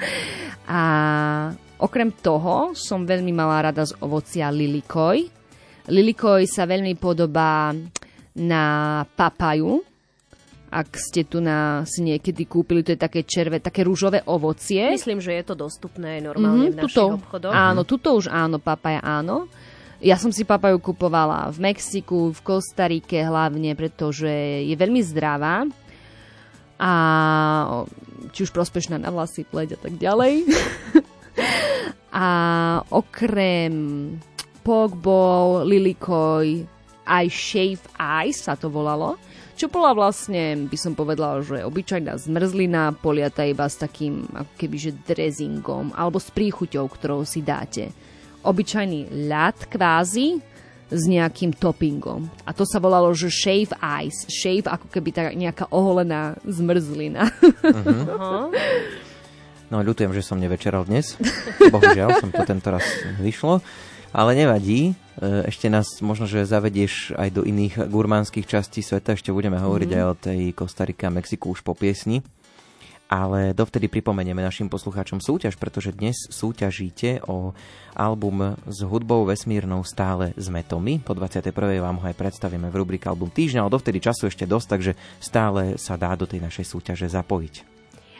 [0.80, 0.82] a
[1.80, 5.18] okrem toho som veľmi mala rada z ovocia lilikoj.
[5.90, 7.74] Lilikoj sa veľmi podobá
[8.38, 8.64] na
[9.16, 9.82] papaju.
[10.70, 14.94] Ak ste tu na, si niekedy kúpili, to je také červe, také rúžové ovocie.
[14.94, 17.54] Myslím, že je to dostupné normálne Mhm, v našich tuto, obchodoch.
[17.54, 19.50] Áno, tuto už áno, papaja áno.
[20.00, 24.32] Ja som si papaju kupovala v Mexiku, v Kostarike hlavne, pretože
[24.64, 25.68] je veľmi zdravá
[26.80, 26.92] a
[28.32, 30.48] či už prospešná na vlasy, pleť a tak ďalej.
[32.16, 32.28] a
[32.88, 33.74] okrem
[34.64, 36.64] Pogbow, Lilikoj,
[37.04, 37.84] aj Shave
[38.24, 39.20] Ice sa to volalo,
[39.60, 45.04] čo bola vlastne, by som povedala, že obyčajná zmrzlina poliata iba s takým ako kebyže
[45.04, 47.92] dressingom alebo s príchuťou, ktorou si dáte.
[48.40, 50.40] Obyčajný ľad kvázi
[50.88, 52.32] s nejakým toppingom.
[52.48, 54.24] A to sa volalo, že shave ice.
[54.32, 57.28] Shave ako keby tá nejaká oholená zmrzlina.
[59.70, 61.14] No ľutujem, že som nevečeral dnes.
[61.62, 62.82] Bohužiaľ, som to tento raz
[63.22, 63.62] vyšlo.
[64.10, 64.98] Ale nevadí.
[65.20, 69.20] E, Ešte nás možno, že zavedieš aj do iných gurmánskych častí sveta.
[69.20, 72.24] Ešte budeme hovoriť aj o tej Kostarike a Mexiku už po piesni.
[73.10, 77.58] Ale dovtedy pripomenieme našim poslucháčom súťaž, pretože dnes súťažíte o
[77.98, 81.02] album s hudbou vesmírnou Stále sme to my.
[81.02, 81.50] Po 21.
[81.82, 85.74] vám ho aj predstavíme v rubrike Album týždňa, ale dovtedy času ešte dosť, takže stále
[85.82, 87.79] sa dá do tej našej súťaže zapojiť.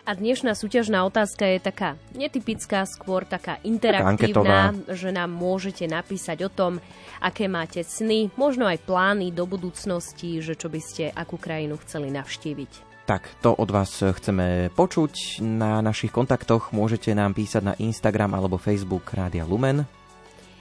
[0.10, 6.50] A dnešná súťažná otázka je taká netypická, skôr taká interaktívna, že nám môžete napísať o
[6.50, 6.82] tom,
[7.22, 12.10] aké máte sny, možno aj plány do budúcnosti, že čo by ste akú krajinu chceli
[12.10, 13.06] navštíviť.
[13.06, 15.46] Tak, to od vás chceme počuť.
[15.46, 19.99] Na našich kontaktoch môžete nám písať na Instagram alebo Facebook Rádia Lumen.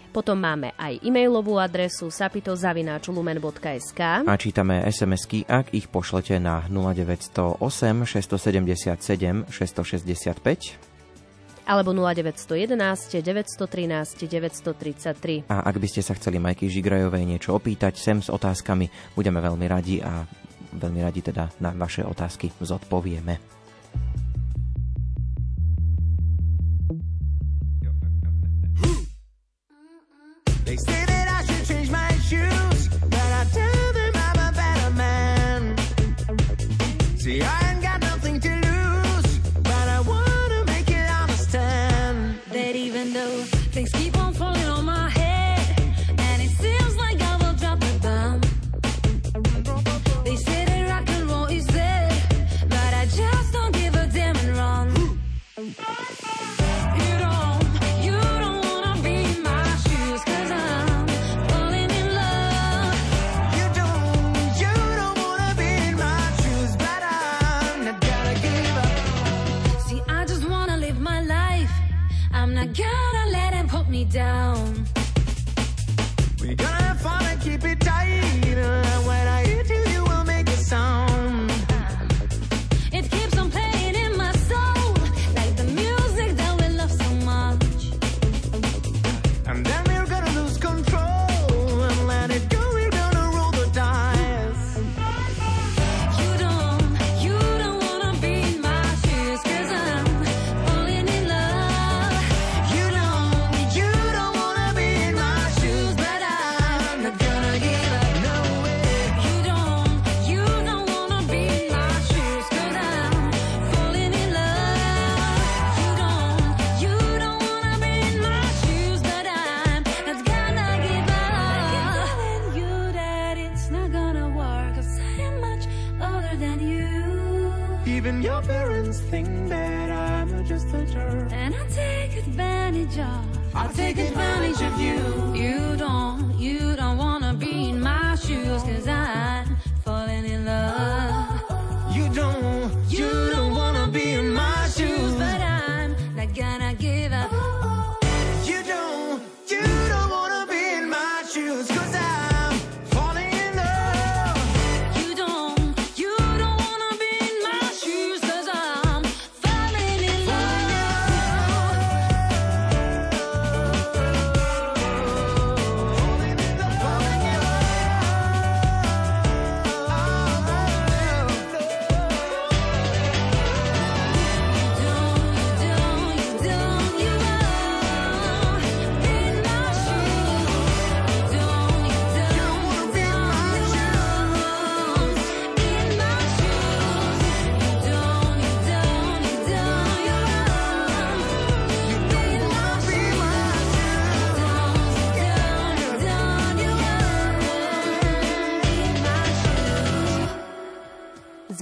[0.09, 7.61] Potom máme aj e-mailovú adresu sapitozavináčlumen.sk A čítame SMS-ky, ak ich pošlete na 0908
[8.09, 10.89] 677 665.
[11.69, 15.53] alebo 0911 913 933.
[15.53, 19.67] A ak by ste sa chceli Majky Žigrajovej niečo opýtať sem s otázkami, budeme veľmi
[19.69, 20.25] radi a
[20.73, 23.58] veľmi radi teda na vaše otázky zodpovieme.
[43.79, 44.08] Thanksgiving.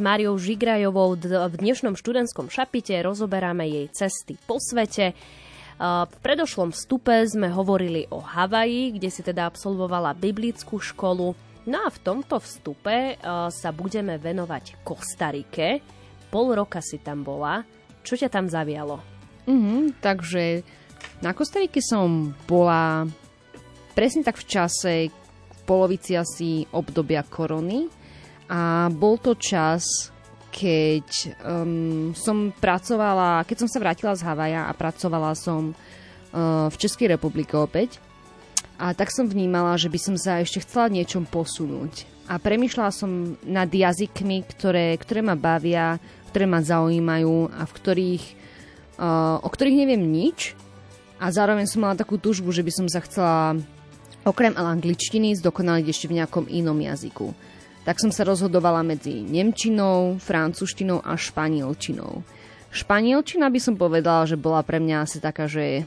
[0.07, 2.95] Máriou Žigrajovou v dnešnom študentskom šapite.
[3.03, 5.19] Rozoberáme jej cesty po svete.
[5.83, 11.35] V predošlom vstupe sme hovorili o Havaji, kde si teda absolvovala biblickú školu.
[11.67, 13.19] No a v tomto vstupe
[13.51, 15.83] sa budeme venovať Kostarike.
[16.31, 17.67] Pol roka si tam bola.
[18.07, 19.03] Čo ťa tam zavialo?
[19.51, 20.63] Mhm, takže
[21.19, 23.11] na Kostarike som bola
[23.99, 25.11] presne tak v čase,
[25.51, 28.06] v polovici asi obdobia korony
[28.47, 30.11] a bol to čas,
[30.55, 31.07] keď
[31.45, 37.13] um, som pracovala, keď som sa vrátila z Havaja a pracovala som uh, v Českej
[37.13, 38.01] republike opäť.
[38.81, 42.09] A tak som vnímala, že by som sa ešte chcela niečom posunúť.
[42.29, 46.01] A premyšľala som nad jazykmi, ktoré, ktoré ma bavia,
[46.33, 48.25] ktoré ma zaujímajú a v ktorých,
[49.01, 50.57] uh, o ktorých neviem nič.
[51.17, 53.57] A zároveň som mala takú túžbu, že by som sa chcela
[54.27, 57.33] okrem angličtiny zdokonaliť ešte v nejakom inom jazyku.
[57.87, 62.27] Tak som sa rozhodovala medzi nemčinou, francúzštinou a španielčinou.
[62.75, 65.87] Španielčina by som povedala, že bola pre mňa asi taká, že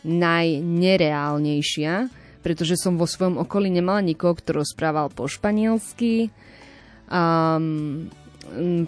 [0.00, 2.08] najnereálnejšia,
[2.40, 6.32] pretože som vo svojom okolí nemala nikoho, kto rozprával po španielsky.
[7.12, 8.08] Um,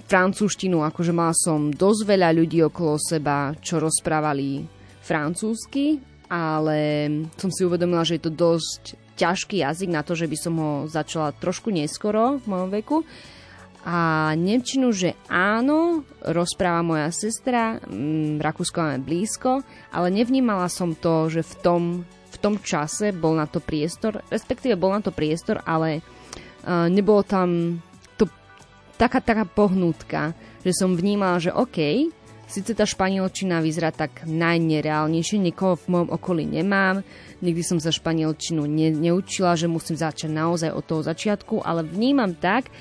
[0.09, 4.65] francúzštinu, akože mala som dosť veľa ľudí okolo seba, čo rozprávali
[5.05, 10.37] francúzsky, ale som si uvedomila, že je to dosť ťažký jazyk na to, že by
[10.39, 12.99] som ho začala trošku neskoro v mojom veku.
[13.89, 21.33] A Nemčinu, že áno, rozpráva moja sestra, mm, Rakúsko máme blízko, ale nevnímala som to,
[21.33, 25.65] že v tom, v tom čase bol na to priestor, respektíve bol na to priestor,
[25.65, 27.81] ale uh, nebolo tam
[28.21, 28.29] to,
[29.01, 32.13] taká, taká pohnutka, že som vnímala, že OK,
[32.49, 37.05] síce tá španielčina vyzerá tak najnereálnejšie, nikoho v mojom okolí nemám,
[37.45, 42.33] nikdy som sa španielčinu ne, neučila, že musím začať naozaj od toho začiatku, ale vnímam
[42.33, 42.73] tak,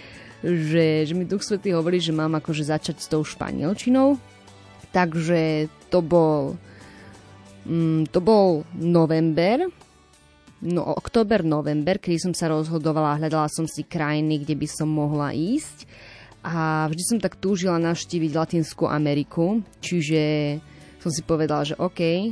[0.41, 4.15] že, že mi Duch Svetý hovorí, že mám akože začať s tou španielčinou.
[4.95, 6.55] Takže to bol
[7.68, 9.68] mm, to bol november,
[10.63, 15.36] no október, november, kedy som sa rozhodovala, hľadala som si krajiny, kde by som mohla
[15.36, 15.86] ísť
[16.48, 20.56] a vždy som tak túžila navštíviť Latinskú Ameriku, čiže
[21.04, 22.32] som si povedala, že OK,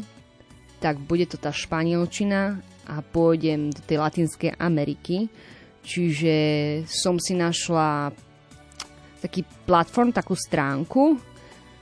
[0.80, 2.56] tak bude to tá španielčina
[2.88, 5.28] a pôjdem do tej Latinskej Ameriky.
[5.84, 6.36] Čiže
[6.88, 8.16] som si našla
[9.20, 11.20] taký platform, takú stránku,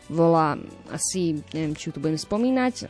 [0.10, 0.58] volá
[0.90, 2.90] asi, neviem, či ju tu budem spomínať,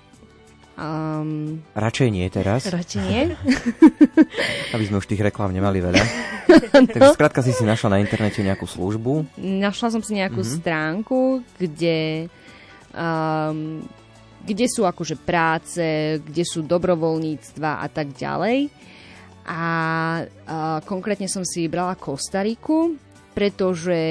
[0.74, 3.21] Um, Radšej nie teraz, radšej nie.
[4.74, 6.01] aby sme už tých reklám nemali veľa.
[6.97, 9.38] Takže skrátka si si našla na internete nejakú službu.
[9.38, 10.57] Našla som si nejakú mm-hmm.
[10.57, 12.26] stránku, kde,
[12.89, 13.86] um,
[14.41, 18.74] kde sú akože práce, kde sú dobrovoľníctva a tak ďalej.
[19.45, 19.61] A
[20.26, 22.97] uh, konkrétne som si vybrala Kostariku,
[23.38, 24.01] pretože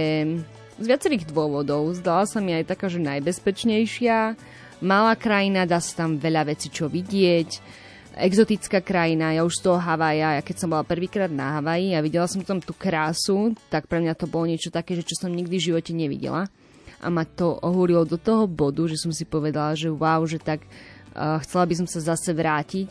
[0.79, 4.39] z viacerých dôvodov zdala sa mi aj taká, že najbezpečnejšia.
[4.83, 7.81] Malá krajina, dá sa tam veľa vecí čo vidieť.
[8.19, 12.03] Exotická krajina, ja už z toho Havaja, ja keď som bola prvýkrát na Havaji a
[12.03, 15.31] videla som tam tú krásu, tak pre mňa to bolo niečo také, že čo som
[15.31, 16.51] nikdy v živote nevidela.
[16.99, 20.67] A ma to ohúrilo do toho bodu, že som si povedala, že wow, že tak
[20.67, 22.91] uh, chcela by som sa zase vrátiť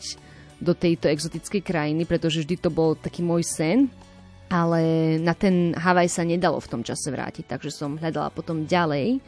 [0.64, 3.92] do tejto exotickej krajiny, pretože vždy to bol taký môj sen,
[4.48, 9.20] ale na ten Havaj sa nedalo v tom čase vrátiť, takže som hľadala potom ďalej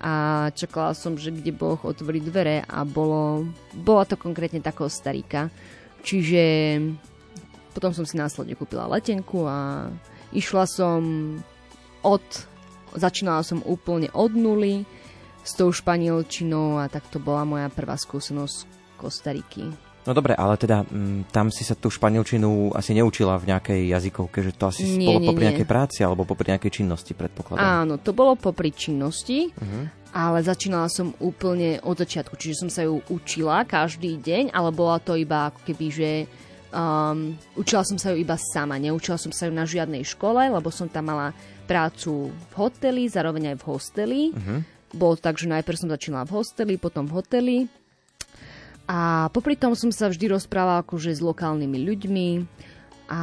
[0.00, 3.44] a čakala som, že kde Boh otvorí dvere a bolo,
[3.76, 5.52] bola to konkrétne taká starika.
[6.00, 6.42] Čiže
[7.76, 9.92] potom som si následne kúpila letenku a
[10.32, 11.00] išla som
[12.00, 12.24] od,
[12.96, 14.88] začínala som úplne od nuly
[15.44, 19.89] s tou španielčinou a tak to bola moja prvá skúsenosť Kostariky.
[20.00, 24.40] No dobre, ale teda m, tam si sa tú španielčinu asi neučila v nejakej jazykovke,
[24.40, 25.48] že to asi Nie, bolo nie, popri nie.
[25.52, 27.84] nejakej práci alebo popri nejakej činnosti, predpokladám.
[27.84, 29.80] Áno, to bolo popri činnosti, Mhm.
[30.10, 34.96] ale začínala som úplne od začiatku, čiže som sa ju učila každý deň, ale bola
[34.98, 36.10] to iba ako keby, že
[36.72, 40.72] um, učila som sa ju iba sama, neučila som sa ju na žiadnej škole, lebo
[40.72, 41.36] som tam mala
[41.68, 44.20] prácu v hoteli, zároveň aj v hosteli.
[44.32, 44.56] Mhm.
[44.90, 47.56] Bolo tak, že najprv som začínala v hosteli, potom v hoteli.
[48.90, 52.28] A popri tom som sa vždy rozprávala akože s lokálnymi ľuďmi
[53.06, 53.22] a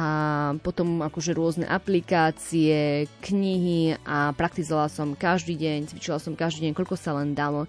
[0.64, 6.96] potom akože rôzne aplikácie, knihy a praktizovala som každý deň, cvičila som každý deň, koľko
[6.96, 7.68] sa len dalo.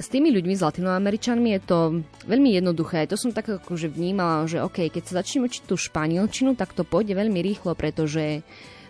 [0.00, 1.78] S tými ľuďmi, s latinoameričanmi je to
[2.24, 3.04] veľmi jednoduché.
[3.12, 6.82] To som tak akože vnímala, že OK, keď sa začnem učiť tú španielčinu, tak to
[6.82, 8.40] pôjde veľmi rýchlo, pretože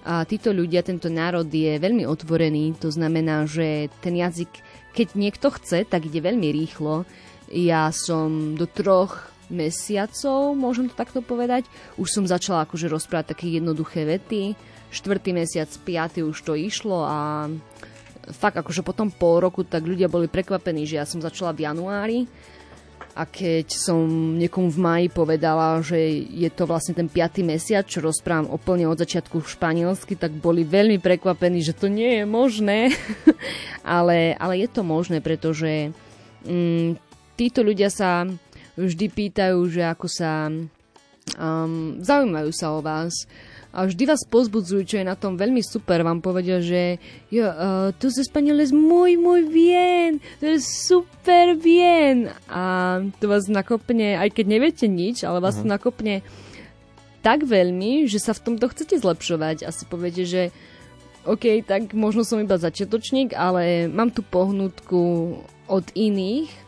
[0.04, 2.76] a títo ľudia, tento národ je veľmi otvorený.
[2.84, 4.52] To znamená, že ten jazyk,
[4.92, 7.08] keď niekto chce, tak ide veľmi rýchlo.
[7.54, 11.70] Ja som do troch mesiacov, môžem to takto povedať.
[11.94, 14.58] Už som začala akože rozprávať také jednoduché vety.
[14.90, 17.46] Štvrtý mesiac, piatý už to išlo a
[18.34, 22.18] fakt akože potom pol roku tak ľudia boli prekvapení, že ja som začala v januári
[23.14, 27.46] a keď som niekomu v maji povedala, že je to vlastne ten 5.
[27.46, 32.22] mesiac, čo rozprávam úplne od začiatku v španielsky, tak boli veľmi prekvapení, že to nie
[32.22, 32.90] je možné.
[33.86, 35.94] ale, ale je to možné, pretože
[36.42, 36.98] mm,
[37.34, 38.26] títo ľudia sa
[38.74, 40.50] vždy pýtajú, že ako sa
[41.38, 43.14] um, zaujímajú sa o vás
[43.74, 46.06] a vždy vás pozbudzujú, čo je na tom veľmi super.
[46.06, 51.58] Vám povedia, že jo, uh, tu z español es muy, muy bien, to je super
[51.58, 52.30] bien.
[52.46, 55.66] A to vás nakopne, aj keď neviete nič, ale vás uh-huh.
[55.66, 55.74] to mhm.
[55.74, 56.14] nakopne
[57.24, 59.66] tak veľmi, že sa v tomto chcete zlepšovať.
[59.66, 60.54] A si poviete, že
[61.24, 65.02] OK, tak možno som iba začiatočník, ale mám tu pohnutku
[65.66, 66.63] od iných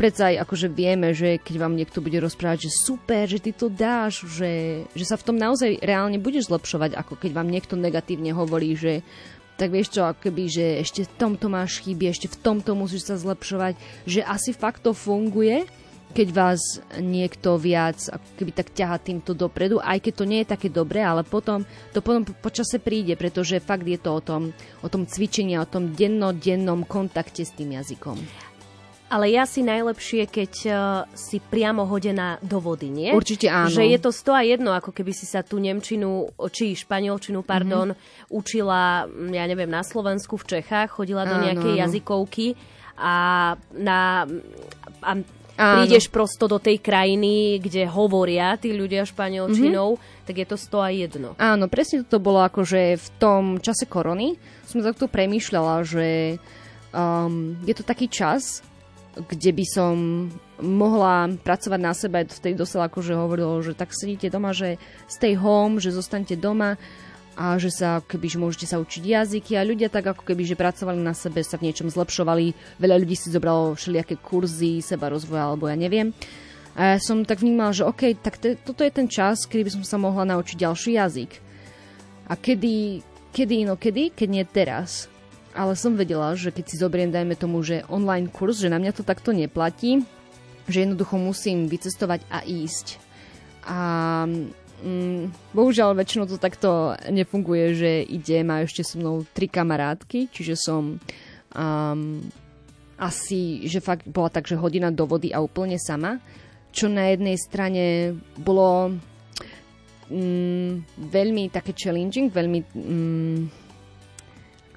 [0.00, 3.68] predsa aj akože vieme, že keď vám niekto bude rozprávať, že super, že ty to
[3.68, 8.32] dáš, že, že sa v tom naozaj reálne budeš zlepšovať, ako keď vám niekto negatívne
[8.32, 9.04] hovorí, že
[9.60, 13.20] tak vieš čo, akoby, že ešte v tomto máš chyby, ešte v tomto musíš sa
[13.20, 13.76] zlepšovať,
[14.08, 15.68] že asi fakt to funguje,
[16.16, 18.00] keď vás niekto viac
[18.34, 21.62] keby tak ťaha týmto dopredu, aj keď to nie je také dobré, ale potom
[21.94, 25.92] to potom počase príde, pretože fakt je to o tom, o tom cvičení, o tom
[25.92, 28.49] dennodennom kontakte s tým jazykom.
[29.10, 30.76] Ale ja si najlepšie, keď uh,
[31.18, 33.10] si priamo hodená do vody, nie?
[33.10, 33.66] Určite áno.
[33.66, 37.90] Že je to sto a jedno, ako keby si sa tú nemčinu, či španielčinu, pardon,
[37.90, 38.30] mm-hmm.
[38.30, 41.80] učila, mm, ja neviem, na Slovensku, v Čechách, chodila do áno, nejakej áno.
[41.90, 42.54] jazykovky
[42.94, 43.14] a
[43.74, 44.30] na...
[45.02, 45.12] A
[45.60, 45.84] Áno.
[45.84, 50.24] prídeš prosto do tej krajiny, kde hovoria tí ľudia španielčinou, mm-hmm.
[50.24, 51.36] tak je to sto a jedno.
[51.36, 54.40] Áno, presne to bolo akože v tom čase korony.
[54.64, 56.40] Som takto premýšľala, že
[56.96, 58.64] um, je to taký čas,
[59.16, 59.94] kde by som
[60.62, 64.78] mohla pracovať na sebe, vtedy dosť akože hovorilo, že tak sedíte doma, že
[65.10, 66.78] stay home, že zostanete doma
[67.34, 70.60] a že sa, keby, že môžete sa učiť jazyky a ľudia tak ako keby, že
[70.60, 75.48] pracovali na sebe, sa v niečom zlepšovali, veľa ľudí si zobralo všelijaké kurzy, seba rozvoja
[75.48, 76.12] alebo ja neviem.
[76.78, 79.72] A ja som tak vnímala, že OK, tak te, toto je ten čas, kedy by
[79.80, 81.30] som sa mohla naučiť ďalší jazyk.
[82.30, 83.02] A kedy,
[83.34, 85.10] kedy inokedy, keď nie teraz
[85.54, 88.92] ale som vedela, že keď si zoberiem, dajme tomu, že online kurz, že na mňa
[88.94, 90.06] to takto neplatí,
[90.70, 93.02] že jednoducho musím vycestovať a ísť.
[93.66, 93.78] A
[94.84, 100.54] mm, bohužiaľ väčšinou to takto nefunguje, že ide, má ešte so mnou tri kamarátky, čiže
[100.54, 102.00] som um,
[103.00, 106.22] asi, že fakt bola tak, že hodina do vody a úplne sama,
[106.70, 108.94] čo na jednej strane bolo
[110.06, 113.59] mm, veľmi také challenging, veľmi mm,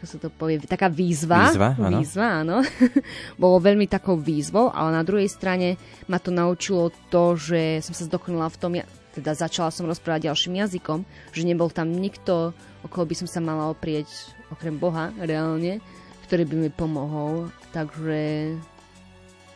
[0.03, 1.47] ako sa to povie, taká výzva.
[1.47, 2.03] Výzva, áno.
[2.03, 2.57] Výzva, áno.
[3.39, 5.79] Bolo veľmi takou výzvou, ale na druhej strane
[6.11, 8.71] ma to naučilo to, že som sa zdokonala v tom,
[9.15, 12.51] teda začala som rozprávať ďalším jazykom, že nebol tam nikto,
[12.83, 14.11] okolo by som sa mala oprieť,
[14.51, 15.79] okrem Boha, reálne,
[16.27, 17.47] ktorý by mi pomohol.
[17.71, 18.51] Takže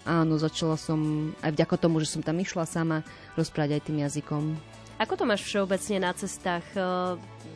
[0.08, 3.04] áno, začala som aj vďaka tomu, že som tam išla sama
[3.36, 4.77] rozprávať aj tým jazykom.
[4.98, 6.66] Ako to máš všeobecne na cestách?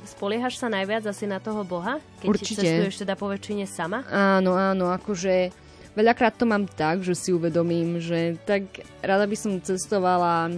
[0.06, 2.62] Spoliehaš sa najviac asi na toho Boha, keď Určite.
[2.62, 4.06] cestuješ teda po väčšine sama?
[4.10, 5.50] Áno, áno, akože
[5.98, 10.54] veľakrát to mám tak, že si uvedomím, že tak rada by som cestovala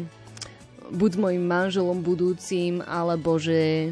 [0.91, 3.91] buď s mojim manželom budúcim, alebo že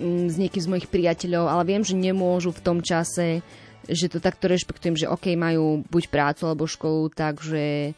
[0.00, 3.44] mm, s niekým z mojich priateľov, ale viem, že nemôžu v tom čase,
[3.84, 7.92] že to takto rešpektujem, že OK, majú buď prácu alebo školu, takže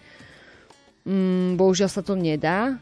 [1.07, 2.78] mm, bohužiaľ sa to nedá,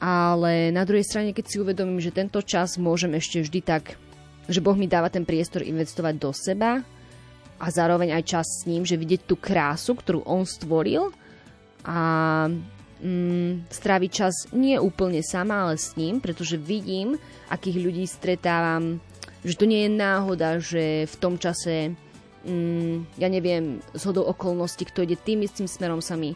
[0.00, 4.00] ale na druhej strane, keď si uvedomím, že tento čas môžem ešte vždy tak,
[4.48, 6.80] že Boh mi dáva ten priestor investovať do seba
[7.60, 11.12] a zároveň aj čas s ním, že vidieť tú krásu, ktorú on stvoril
[11.84, 11.98] a
[13.04, 17.20] mm, stráviť čas nie úplne sama, ale s ním, pretože vidím,
[17.52, 19.04] akých ľudí stretávam,
[19.44, 21.92] že to nie je náhoda, že v tom čase
[22.48, 26.32] mm, ja neviem, z hodou okolností, kto ide tým istým smerom sa mi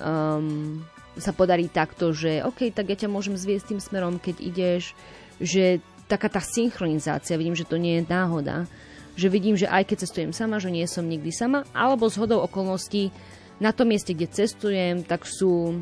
[0.00, 0.84] um,
[1.16, 4.92] sa podarí takto, že OK, tak ja ťa môžem zviesť tým smerom, keď ideš,
[5.40, 8.68] že taká tá synchronizácia, vidím, že to nie je náhoda,
[9.16, 13.10] že vidím, že aj keď cestujem sama, že nie som nikdy sama, alebo z okolností
[13.56, 15.80] na tom mieste, kde cestujem, tak sú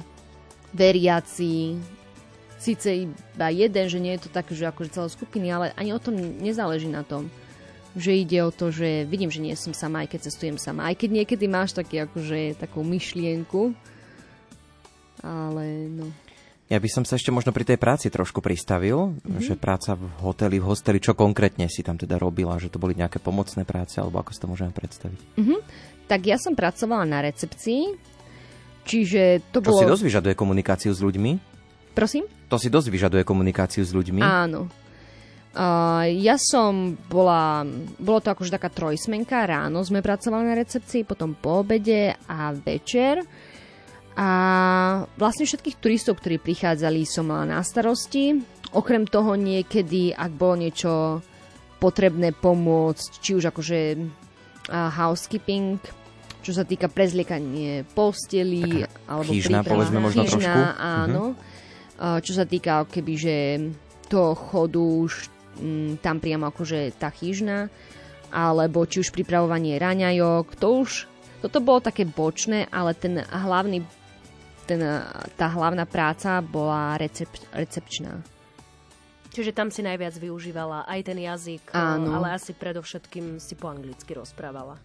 [0.71, 1.79] veriaci,
[2.59, 6.01] síce iba jeden, že nie je to tak, že akože celé skupiny, ale ani o
[6.01, 7.29] tom nezáleží na tom.
[7.95, 10.91] Že ide o to, že vidím, že nie som sama, aj keď cestujem sama.
[10.91, 13.71] Aj keď niekedy máš taký, akože, takú myšlienku,
[15.23, 16.07] ale no.
[16.73, 19.37] Ja by som sa ešte možno pri tej práci trošku pristavil, mm-hmm.
[19.37, 22.97] že práca v hoteli, v hosteli, čo konkrétne si tam teda robila, že to boli
[22.97, 25.21] nejaké pomocné práce, alebo ako si to môžeme predstaviť?
[25.37, 25.61] Mm-hmm.
[26.09, 28.15] Tak ja som pracovala na recepcii,
[28.85, 29.81] Čiže to Čo bolo...
[29.81, 31.33] si dosť vyžaduje komunikáciu s ľuďmi?
[31.97, 32.29] Prosím?
[32.53, 34.21] To si dosť vyžaduje komunikáciu s ľuďmi.
[34.21, 34.69] Áno.
[35.55, 37.63] Uh, ja som bola,
[37.97, 43.23] bolo to akože taká trojsmenka, ráno sme pracovali na recepcii, potom po obede a večer.
[44.15, 44.29] A
[45.19, 48.39] vlastne všetkých turistov, ktorí prichádzali, som mala na starosti.
[48.71, 51.19] Okrem toho niekedy, ak bolo niečo
[51.83, 53.79] potrebné pomôcť, či už akože
[54.71, 55.83] housekeeping,
[56.45, 60.61] čo sa týka prezliekanie posteli, alebo chýžna, príprava- povedzme možno chýžna, trošku.
[60.79, 61.25] áno.
[61.95, 63.37] Uh, čo sa týka keby, že
[64.11, 65.31] toho chodu už
[65.63, 67.71] mm, tam priamo akože tá chyžna,
[68.35, 71.07] alebo či už pripravovanie raňajok, to už,
[71.39, 73.87] toto bolo také bočné, ale ten hlavný,
[74.65, 74.81] ten,
[75.37, 78.21] tá hlavná práca bola recep, recepčná.
[79.35, 82.15] Čiže tam si najviac využívala aj ten jazyk, Áno.
[82.15, 84.79] ale asi predovšetkým si po anglicky rozprávala.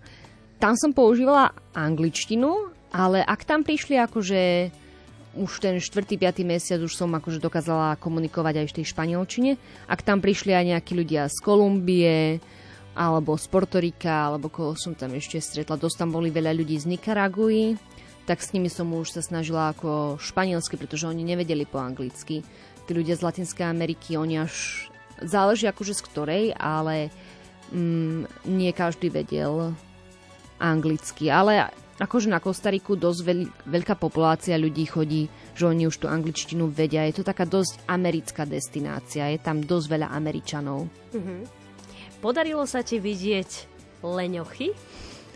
[0.57, 4.41] Tam som používala angličtinu, ale ak tam prišli akože
[5.37, 6.17] už ten 4.
[6.17, 6.41] 5.
[6.41, 9.51] mesiac už som akože dokázala komunikovať aj v tej španielčine.
[9.85, 12.41] Ak tam prišli aj nejakí ľudia z Kolumbie,
[12.97, 16.89] alebo z Portorika, alebo koho som tam ešte stretla, dosť tam boli veľa ľudí z
[16.89, 17.77] Nikaraguji,
[18.29, 22.45] tak s nimi som už sa snažila ako španielsky, pretože oni nevedeli po anglicky.
[22.85, 24.85] Tí ľudia z Latinskej Ameriky, oni až
[25.17, 27.09] záleží akože z ktorej, ale
[27.73, 29.73] mm, nie každý vedel
[30.61, 35.25] anglicky, ale akože na Kostariku dosť veľ, veľká populácia ľudí chodí,
[35.57, 37.09] že oni už tú angličtinu vedia.
[37.09, 40.85] Je to taká dosť americká destinácia, je tam dosť veľa Američanov.
[42.21, 43.65] Podarilo sa ti vidieť
[44.05, 44.69] leňochy?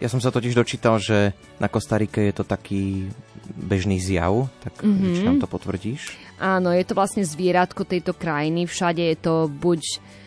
[0.03, 1.31] Ja som sa totiž dočítal, že
[1.63, 3.07] na Kostarike je to taký
[3.55, 5.15] bežný zjav, tak mm-hmm.
[5.15, 6.11] či nám to potvrdíš?
[6.43, 9.79] Áno, je to vlastne zvieratko tejto krajiny, všade je to buď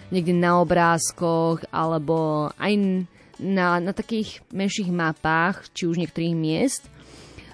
[0.09, 2.73] niekde na obrázkoch, alebo aj
[3.37, 6.89] na, na takých menších mapách, či už niektorých miest.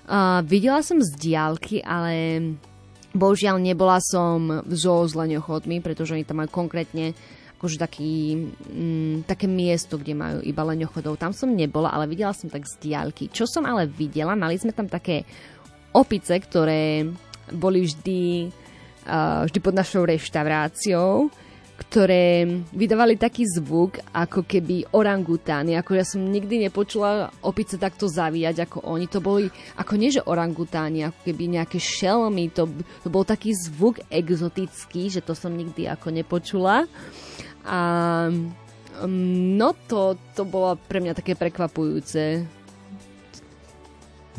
[0.06, 2.38] Uh, videla som z diálky, ale
[3.18, 7.18] bohužiaľ nebola som v zoo s leňochodmi, pretože oni tam majú konkrétne
[7.62, 8.42] akože taký,
[8.74, 11.14] mm, také miesto, kde majú iba leňochodov.
[11.14, 13.30] Tam som nebola, ale videla som tak z diálky.
[13.30, 15.22] Čo som ale videla, mali sme tam také
[15.94, 17.06] opice, ktoré
[17.54, 18.50] boli vždy,
[19.06, 21.30] uh, vždy pod našou reštauráciou,
[21.86, 25.78] ktoré vydávali taký zvuk, ako keby orangutány.
[25.78, 29.06] Ako ja som nikdy nepočula opice takto zavíjať ako oni.
[29.06, 29.46] To boli,
[29.78, 32.50] ako nie že orangutáni, ako keby nejaké šelmy.
[32.58, 32.66] To,
[33.06, 36.90] to bol taký zvuk exotický, že to som nikdy ako nepočula.
[37.66, 37.80] A
[38.30, 42.46] mm, no to, to bolo pre mňa také prekvapujúce.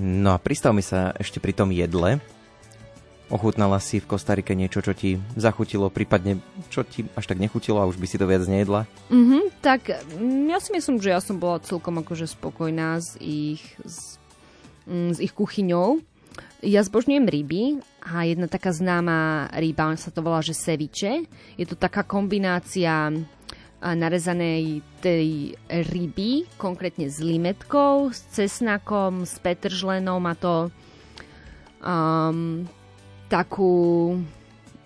[0.01, 2.17] No a pristav mi sa ešte pri tom jedle.
[3.33, 6.37] Ochutnala si v Kostarike niečo, čo ti zachutilo, prípadne
[6.69, 8.85] čo ti až tak nechutilo a už by si to viac nejedla?
[9.09, 13.63] Mhm, tak mm, ja si myslím, že ja som bola celkom akože spokojná s ich,
[13.81, 14.21] s,
[14.85, 16.03] mm, s ich kuchyňou.
[16.63, 21.27] Ja zbožňujem ryby a jedna taká známa ryba sa to volá, že seviče.
[21.59, 23.11] Je to taká kombinácia
[23.83, 30.71] narezanej tej ryby, konkrétne s limetkou, s cesnakom, s petržlenom a to
[31.83, 32.63] um,
[33.27, 34.15] takú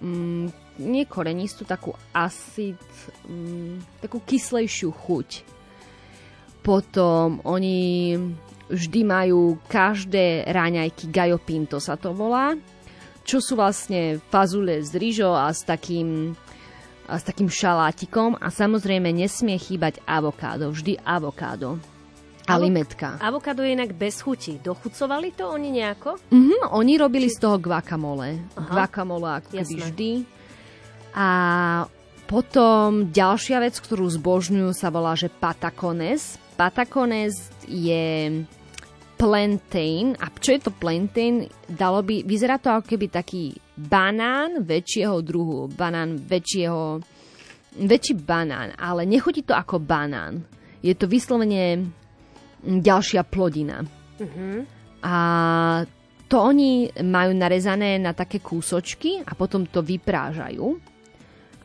[0.01, 2.81] mm, nie korenistú, takú acid,
[3.29, 5.29] mm, takú kyslejšiu chuť.
[6.65, 8.17] Potom oni
[8.67, 12.55] vždy majú každé ráňajky gallo pinto sa to volá,
[13.27, 16.31] čo sú vlastne fazule z rýžou a s takým,
[17.07, 21.79] a s takým šalátikom a samozrejme nesmie chýbať avokádo, vždy avokádo.
[22.47, 23.19] A limetka.
[23.19, 24.55] Avokado je inak bez chuti.
[24.55, 26.15] Dochucovali to oni nejako?
[26.31, 28.39] Mhm, oni robili z toho guacamole.
[28.55, 28.71] Aha.
[28.71, 30.11] Guacamole ako keby vždy.
[31.11, 31.27] A
[32.23, 36.39] potom ďalšia vec, ktorú zbožňujú, sa volá, že patacones.
[36.55, 38.47] Patacones je
[39.17, 40.13] plantain.
[40.21, 41.49] A čo je to plantain?
[41.65, 45.67] Dalo by, vyzerá to ako keby taký banán väčšieho druhu.
[45.67, 47.01] Banán väčšieho...
[47.77, 50.41] Väčší banán, ale nechutí to ako banán.
[50.81, 51.85] Je to vyslovene
[52.65, 53.85] ďalšia plodina.
[55.05, 55.15] A
[56.25, 60.65] to oni majú narezané na také kúsočky a potom to vyprážajú.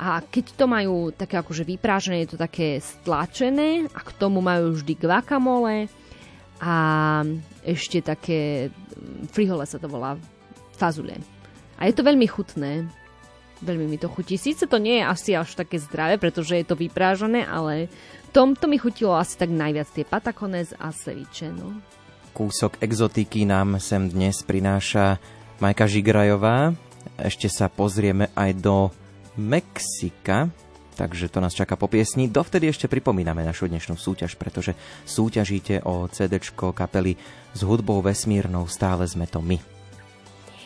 [0.02, 4.74] A keď to majú také akože vyprážené, je to také stlačené a k tomu majú
[4.74, 5.86] vždy guacamole
[6.62, 6.74] a
[7.66, 10.14] ešte také mm, frihole sa to volá,
[10.78, 11.18] fazule.
[11.74, 12.86] A je to veľmi chutné.
[13.62, 14.38] Veľmi mi to chutí.
[14.38, 17.90] Síce to nie je asi až také zdravé, pretože je to vyprážené, ale
[18.30, 21.78] tom, to mi chutilo asi tak najviac tie patacones a ceviche, no.
[22.32, 25.20] Kúsok exotiky nám sem dnes prináša
[25.60, 26.72] Majka Žigrajová.
[27.20, 28.88] Ešte sa pozrieme aj do
[29.36, 30.48] Mexika,
[31.02, 32.30] takže to nás čaká po piesni.
[32.30, 37.18] Dovtedy ešte pripomíname našu dnešnú súťaž, pretože súťažíte o CD kapely
[37.50, 39.58] s hudbou vesmírnou Stále sme to my.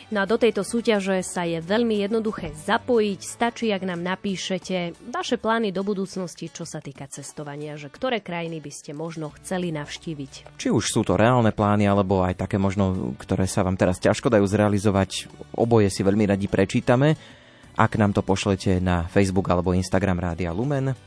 [0.07, 3.19] No a do tejto súťaže sa je veľmi jednoduché zapojiť.
[3.19, 8.63] Stačí, ak nám napíšete vaše plány do budúcnosti, čo sa týka cestovania, že ktoré krajiny
[8.63, 10.55] by ste možno chceli navštíviť.
[10.55, 14.31] Či už sú to reálne plány, alebo aj také možno, ktoré sa vám teraz ťažko
[14.31, 15.27] dajú zrealizovať,
[15.59, 17.36] oboje si veľmi radi prečítame.
[17.77, 20.97] Ak nám to pošlete na Facebook alebo Instagram Rádia Lumen,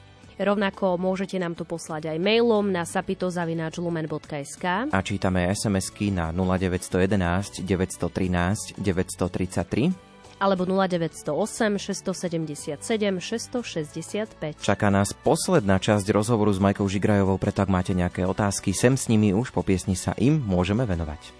[0.41, 8.81] Rovnako môžete nám to poslať aj mailom na sapitozavináčlumen.sk a čítame SMS-ky na 0911 913
[8.81, 9.93] 933
[10.41, 14.65] alebo 0908 677 665.
[14.65, 19.13] Čaká nás posledná časť rozhovoru s Majkou Žigrajovou, preto ak máte nejaké otázky, sem s
[19.13, 21.40] nimi už po piesni sa im môžeme venovať.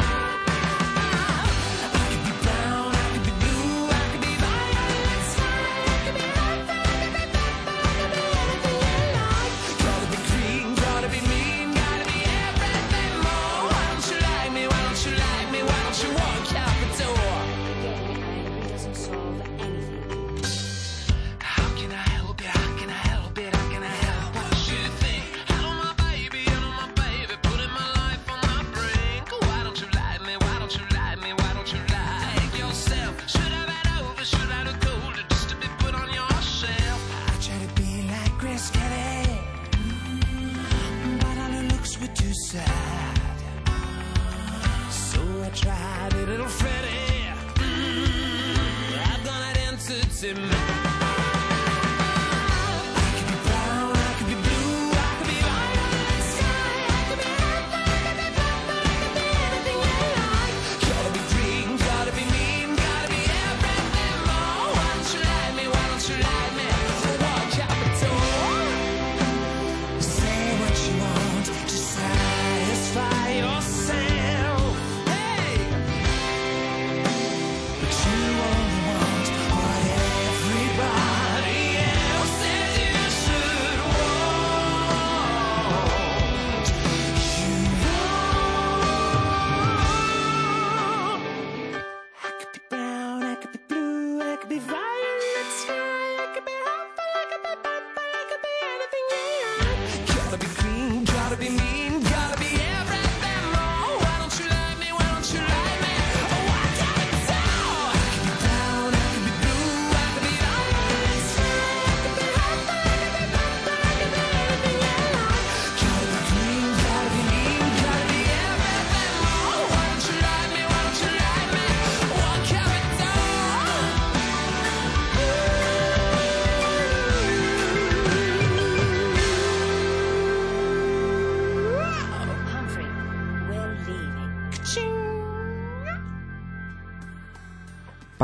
[50.23, 50.50] in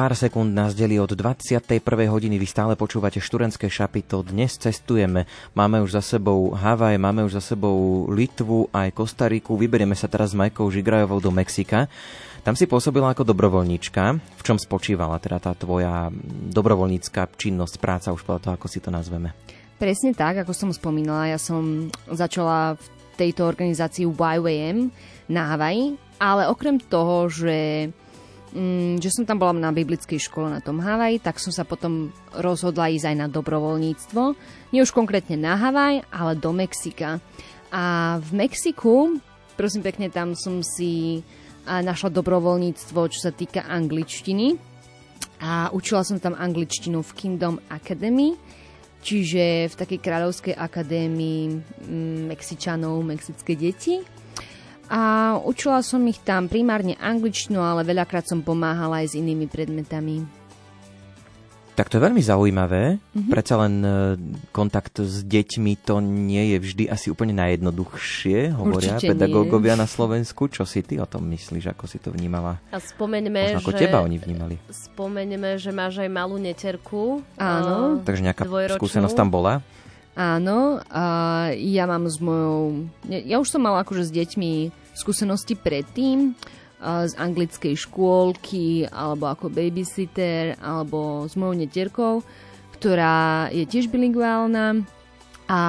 [0.08, 1.84] Pár sekúnd nás delí od 21.
[2.08, 2.40] hodiny.
[2.40, 4.24] Vy stále počúvate študentské šapito.
[4.24, 5.28] Dnes cestujeme.
[5.52, 9.60] Máme už za sebou Havaj, máme už za sebou Litvu, aj Kostariku.
[9.60, 11.92] Vyberieme sa teraz s Majkou Žigrajovou do Mexika.
[12.40, 14.04] Tam si pôsobila ako dobrovoľníčka.
[14.40, 16.08] V čom spočívala teda tá tvoja
[16.56, 19.36] dobrovoľnícka činnosť, práca, už podľa toho, ako si to nazveme?
[19.76, 21.36] Presne tak, ako som spomínala.
[21.36, 22.86] Ja som začala v
[23.20, 24.88] tejto organizácii YWM
[25.28, 27.92] na Havaji, ale okrem toho, že
[28.58, 32.10] mm, že som tam bola na biblickej škole na tom Havaji, tak som sa potom
[32.34, 34.22] rozhodla ísť aj na dobrovoľníctvo.
[34.74, 37.22] Nie už konkrétne na Havaj, ale do Mexika.
[37.70, 39.22] A v Mexiku,
[39.54, 41.22] prosím pekne, tam som si
[41.68, 44.58] našla dobrovoľníctvo, čo sa týka angličtiny.
[45.38, 48.34] A učila som tam angličtinu v Kingdom Academy,
[49.06, 51.42] čiže v takej kráľovskej akadémii
[51.86, 54.02] mm, Mexičanov, mexické deti
[54.88, 60.48] a učila som ich tam primárne angličtinu, ale veľakrát som pomáhala aj s inými predmetami.
[61.78, 62.98] Tak to je veľmi zaujímavé.
[62.98, 63.30] Mm-hmm.
[63.30, 63.90] Predsa len e,
[64.50, 69.86] kontakt s deťmi to nie je vždy asi úplne najjednoduchšie, hovoria Určite pedagógovia nie.
[69.86, 70.50] na Slovensku.
[70.50, 72.58] Čo si ty o tom myslíš, ako si to vnímala?
[72.74, 73.80] A spomeňme, Možno ako že...
[73.86, 74.58] teba oni vnímali.
[74.74, 77.22] Spomeňme, že máš aj malú neterku.
[77.38, 78.02] Áno.
[78.02, 78.82] Takže nejaká dvojročnú.
[78.82, 79.62] skúsenosť tam bola?
[80.18, 81.06] Áno, a
[81.54, 82.90] ja mám s mojou...
[83.06, 86.34] Ja už som mala akože s deťmi skúsenosti predtým.
[86.82, 92.14] z anglickej škôlky alebo ako babysitter alebo s mojou netierkou,
[92.78, 94.86] ktorá je tiež bilingválna
[95.50, 95.62] a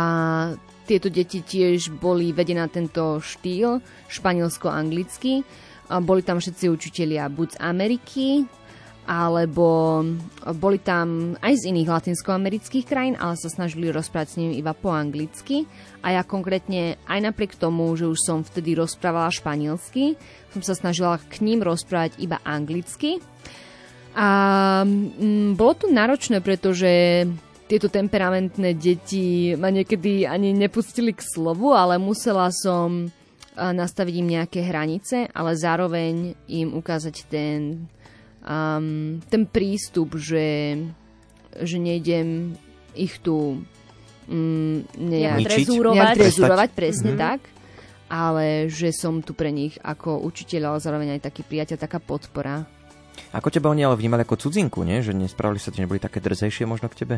[0.85, 3.81] tieto deti tiež boli vedené tento štýl
[4.13, 5.45] španielsko-anglicky.
[5.89, 8.27] Boli tam všetci učitelia buď z Ameriky,
[9.09, 10.05] alebo
[10.61, 14.93] boli tam aj z iných latinskoamerických krajín, ale sa snažili rozprávať s nimi iba po
[14.93, 15.65] anglicky.
[16.05, 20.21] A ja konkrétne, aj napriek tomu, že už som vtedy rozprávala španielsky,
[20.53, 23.25] som sa snažila k ním rozprávať iba anglicky.
[24.13, 24.29] A
[24.85, 27.25] mm, bolo to náročné, pretože
[27.65, 33.09] tieto temperamentné deti ma niekedy ani nepustili k slovu, ale musela som
[33.59, 37.89] nastaviť im nejaké hranice, ale zároveň im ukázať ten
[38.49, 40.81] um, ten prístup, že,
[41.61, 42.57] že nejdem
[42.97, 43.61] ich tu
[44.27, 45.95] um, nejak, trezúrovať.
[45.95, 47.25] nejak trezúrovať, presne mm-hmm.
[47.29, 47.41] tak,
[48.09, 52.65] ale že som tu pre nich ako učiteľ, ale zároveň aj taký priateľ, taká podpora.
[53.35, 55.05] Ako teba oni ale vnímali ako cudzinku, nie?
[55.05, 57.17] Že nespravili sa ti, neboli také drzejšie možno k tebe?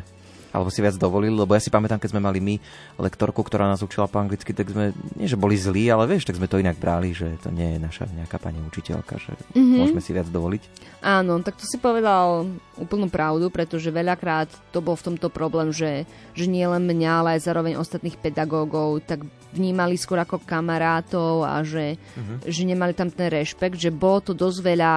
[0.51, 2.55] Alebo si viac dovolili, lebo ja si pamätám, keď sme mali my
[2.99, 6.39] lektorku, ktorá nás učila po anglicky, tak sme, nie že boli zlí, ale vieš, tak
[6.39, 9.79] sme to inak brali, že to nie je naša nejaká pani učiteľka, že mm-hmm.
[9.79, 10.63] môžeme si viac dovoliť.
[11.01, 16.05] Áno, tak to si povedal úplnú pravdu, pretože veľakrát to bol v tomto problém, že,
[16.35, 19.25] že nie len mňa, ale aj zároveň ostatných pedagógov, tak
[19.55, 22.37] vnímali skôr ako kamarátov a že, mm-hmm.
[22.47, 24.95] že nemali tam ten rešpekt, že bolo to dosť veľa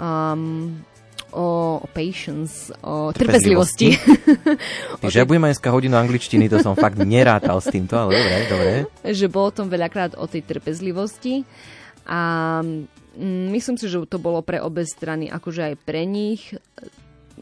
[0.00, 0.74] um,
[1.32, 3.96] o, patience, o trpezlivosti.
[5.00, 8.70] Takže ja budem dneska hodinu angličtiny, to som fakt nerátal s týmto, ale dobre, dobre.
[9.06, 11.46] Že bolo tom veľakrát o tej trpezlivosti
[12.06, 12.20] a
[12.64, 16.54] mm, myslím si, že to bolo pre obe strany, akože aj pre nich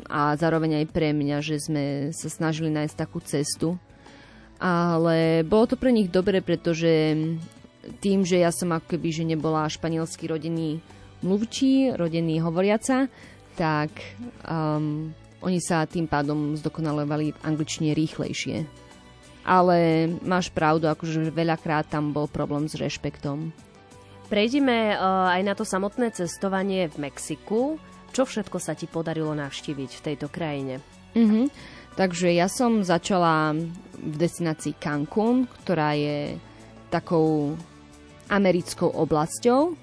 [0.07, 1.85] a zároveň aj pre mňa, že sme
[2.15, 3.75] sa snažili nájsť takú cestu.
[4.59, 7.15] Ale bolo to pre nich dobre, pretože
[8.03, 10.83] tým, že ja som ako keby, že nebola španielský rodený
[11.23, 13.11] mluvčí, rodený hovoriaca,
[13.59, 13.91] tak
[14.47, 15.11] um,
[15.43, 18.63] oni sa tým pádom zdokonalovali v angličtine rýchlejšie.
[19.43, 23.51] Ale máš pravdu, akože veľakrát tam bol problém s rešpektom.
[24.31, 27.81] Prejdime uh, aj na to samotné cestovanie v Mexiku.
[28.15, 30.85] Čo všetko sa ti podarilo navštíviť v tejto krajine?
[31.17, 31.45] Mm-hmm.
[31.97, 33.57] Takže ja som začala
[33.99, 36.39] v destinácii Cancún, ktorá je
[36.93, 37.59] takou
[38.31, 39.75] americkou oblasťou.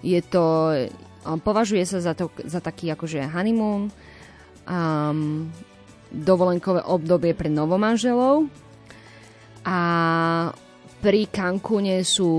[0.00, 0.72] Je to
[1.20, 3.92] Považuje sa za, to, za taký akože honeymoon,
[4.64, 5.46] um,
[6.10, 8.48] dovolenkové obdobie pre novomanželov
[9.62, 9.78] a
[11.00, 12.30] pri Cancúne sú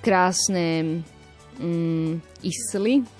[0.00, 1.00] krásne
[1.60, 3.02] um, isly.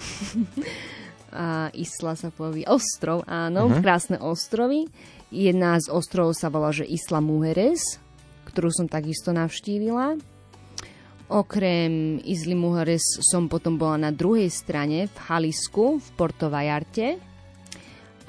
[1.37, 3.85] a isla sa povie ostrov, áno, uh-huh.
[3.85, 4.89] krásne ostrovy.
[5.29, 8.01] Jedna z ostrovov sa volá, že Isla Mujeres,
[8.49, 10.17] ktorú som takisto navštívila.
[11.27, 17.19] Okrem Izly Mujeres som potom bola na druhej strane v Halisku, v Porto Vajarte.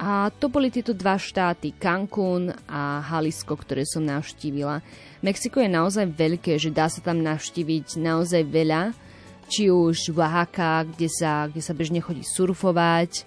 [0.02, 4.82] A to boli tieto dva štáty, Cancún a Halisko, ktoré som navštívila.
[5.22, 8.94] Mexiko je naozaj veľké, že dá sa tam navštíviť naozaj veľa.
[9.46, 13.26] Či už Oaxaca, kde sa, kde sa bežne chodí surfovať,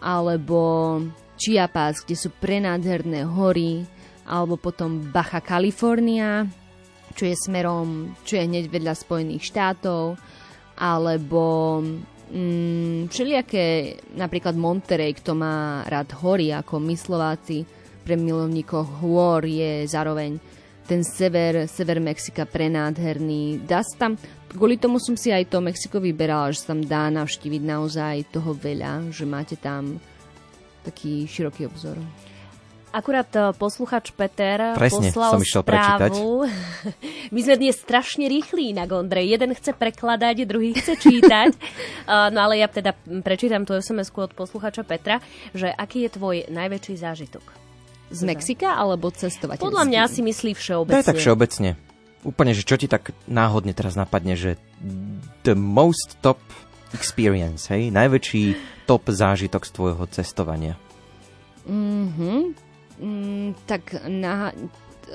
[0.00, 1.00] alebo
[1.40, 3.84] Chiapas, kde sú prenádherné hory,
[4.28, 6.44] alebo potom Baja California,
[7.20, 10.16] čo je smerom, čo je hneď vedľa Spojených štátov,
[10.80, 11.44] alebo
[12.32, 17.68] mm, všelijaké, napríklad Monterey, kto má rád hory ako myslováci,
[18.00, 20.40] pre milovníkov hôr je zároveň
[20.88, 23.60] ten sever, sever Mexika prenádherný.
[23.68, 24.16] Dá sa tam,
[24.48, 28.56] kvôli tomu som si aj to Mexiko vyberala, že sa tam dá navštíviť naozaj toho
[28.56, 30.00] veľa, že máte tam
[30.82, 32.00] taký široký obzor.
[32.90, 35.70] Akurát e, posluchač Peter Presne, poslal som išiel správu.
[35.70, 36.12] Prečítať.
[37.34, 39.22] My sme dnes strašne rýchli na Gondre.
[39.22, 41.54] Jeden chce prekladať, druhý chce čítať.
[42.34, 45.22] no ale ja teda prečítam tú sms od posluchača Petra,
[45.54, 47.44] že aký je tvoj najväčší zážitok?
[48.10, 49.62] Z Mexika alebo cestovať?
[49.62, 50.98] Podľa mňa si myslí všeobecne.
[50.98, 51.78] Daj tak všeobecne.
[52.26, 54.58] Úplne, že čo ti tak náhodne teraz napadne, že
[55.46, 56.42] the most top
[56.90, 57.94] experience, hej?
[57.94, 58.58] Najväčší
[58.90, 60.74] top zážitok z tvojho cestovania.
[61.70, 62.69] Mhm.
[63.00, 64.52] Mm, tak na,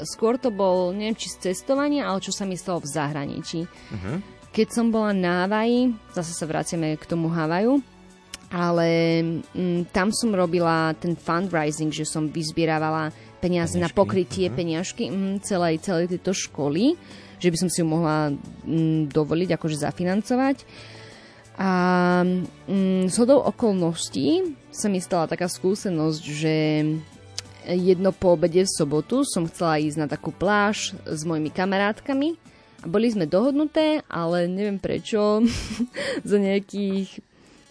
[0.04, 3.60] skôr to bol, neviem či z cestovania, ale čo sa mi stalo v zahraničí.
[3.64, 4.18] Uh-huh.
[4.52, 7.80] Keď som bola na Havaji, zase sa vraciame k tomu Havaju,
[8.50, 8.90] ale
[9.54, 14.58] mm, tam som robila ten fundraising, že som vyzbierávala peniaze na pokrytie uh-huh.
[14.58, 16.98] peniažky mm, celej, celej tejto školy,
[17.38, 18.34] že by som si ju mohla
[18.66, 20.58] mm, dovoliť akože zafinancovať.
[21.56, 21.72] A
[22.68, 26.56] mm, s hodou okolností sa mi stala taká skúsenosť, že
[27.66, 32.38] jedno po obede v sobotu som chcela ísť na takú pláž s mojimi kamarátkami
[32.86, 35.42] boli sme dohodnuté, ale neviem prečo,
[36.30, 37.20] za nejakých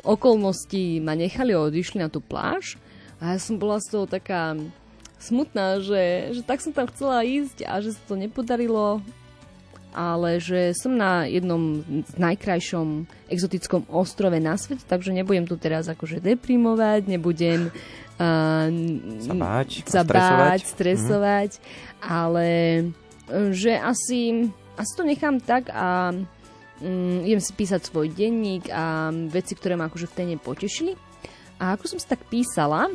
[0.03, 2.77] okolností ma nechali a odišli na tú pláž.
[3.23, 4.59] A ja som bola z toho taká
[5.17, 9.01] smutná, že, že tak som tam chcela ísť a že sa to nepodarilo
[9.95, 15.87] ale že som na jednom z najkrajšom exotickom ostrove na svete, takže nebudem tu teraz
[15.87, 18.67] akože deprimovať, nebudem uh,
[19.23, 21.63] sa báť, sa stresovať, báť, stresovať mm.
[22.03, 22.49] ale
[23.55, 29.57] že asi, asi to nechám tak a um, idem si písať svoj denník a veci,
[29.57, 30.93] ktoré ma akože v tej potešili.
[31.57, 32.91] A ako som si tak písala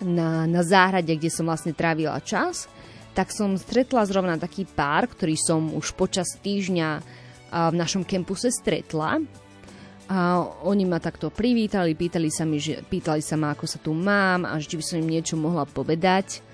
[0.00, 2.66] na, na záhrade, kde som vlastne trávila čas,
[3.16, 7.00] tak som stretla zrovna taký pár, ktorý som už počas týždňa
[7.72, 9.24] v našom kempuse stretla.
[10.06, 10.18] A
[10.62, 14.46] oni ma takto privítali, pýtali sa, mi, že, pýtali sa ma, ako sa tu mám
[14.46, 16.44] a či by som im niečo mohla povedať,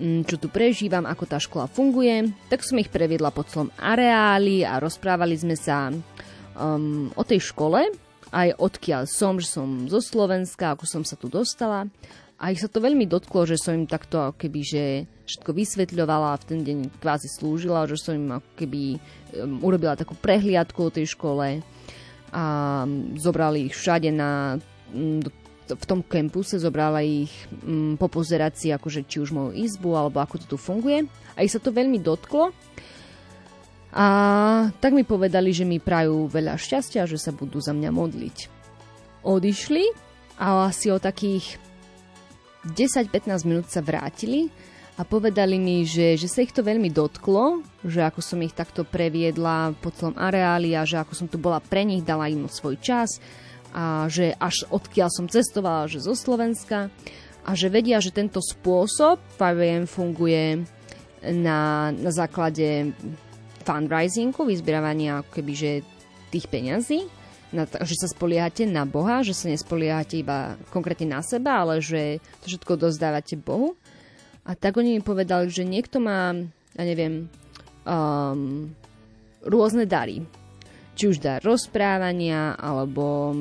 [0.00, 2.32] čo tu prežívam, ako tá škola funguje.
[2.48, 7.92] Tak som ich previedla po celom areáli a rozprávali sme sa um, o tej škole,
[8.32, 11.88] aj odkiaľ som, že som zo Slovenska, ako som sa tu dostala.
[12.36, 14.84] A ich sa to veľmi dotklo, že som im takto keby, že
[15.24, 18.28] všetko vysvetľovala a v ten deň kvázi slúžila, že som im
[18.60, 19.00] keby
[19.40, 21.64] um, urobila takú prehliadku o tej škole
[22.36, 22.44] a
[23.16, 24.60] zobrali ich všade na,
[25.64, 27.32] v tom kempuse, zobrala ich
[27.64, 31.50] um, popozerať si akože či už moju izbu alebo ako to tu funguje a ich
[31.56, 32.52] sa to veľmi dotklo
[33.96, 34.06] a
[34.76, 38.36] tak mi povedali, že mi prajú veľa šťastia, že sa budú za mňa modliť.
[39.24, 39.84] Odišli
[40.36, 41.56] a asi o takých
[42.74, 44.50] 10-15 minút sa vrátili
[44.96, 48.82] a povedali mi, že, že sa ich to veľmi dotklo, že ako som ich takto
[48.82, 52.80] previedla po celom areáli a že ako som tu bola pre nich, dala im svoj
[52.80, 53.20] čas
[53.76, 56.88] a že až odkiaľ som cestovala, že zo Slovenska
[57.44, 60.64] a že vedia, že tento spôsob 5 funguje
[61.22, 62.96] na, na základe
[63.66, 65.84] fundraisingu, vyzbieravania kebyže
[66.30, 67.04] tých peňazí,
[67.54, 72.18] na, že sa spoliehate na Boha, že sa nespoliehate iba konkrétne na seba, ale že
[72.42, 73.78] to všetko dozdávate Bohu
[74.46, 76.30] a tak oni mi povedali, že niekto má,
[76.78, 77.26] ja neviem,
[77.82, 78.70] um,
[79.42, 80.22] rôzne dary.
[80.94, 83.34] Či už dar rozprávania, alebo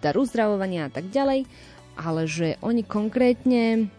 [0.00, 1.44] dar uzdravovania a tak ďalej.
[2.00, 3.92] Ale že oni konkrétne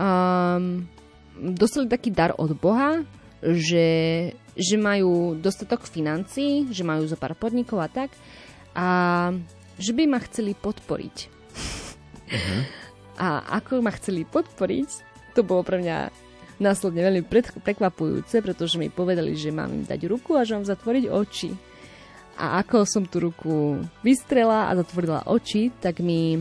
[0.00, 0.88] um,
[1.36, 3.04] dostali taký dar od Boha,
[3.44, 3.88] že,
[4.56, 8.08] že majú dostatok financí, že majú zo pár podnikov a tak.
[8.72, 8.86] A
[9.80, 11.16] že by ma chceli podporiť.
[12.32, 12.62] Uh-huh.
[13.20, 14.88] A ako ma chceli podporiť,
[15.36, 16.12] to bolo pre mňa
[16.62, 17.22] následne veľmi
[17.60, 21.50] prekvapujúce, pretože mi povedali, že mám im dať ruku a že mám zatvoriť oči.
[22.38, 26.40] A ako som tú ruku vystrela a zatvorila oči, tak mi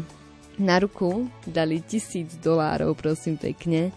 [0.61, 3.91] na ruku dali tisíc dolárov, prosím pekne,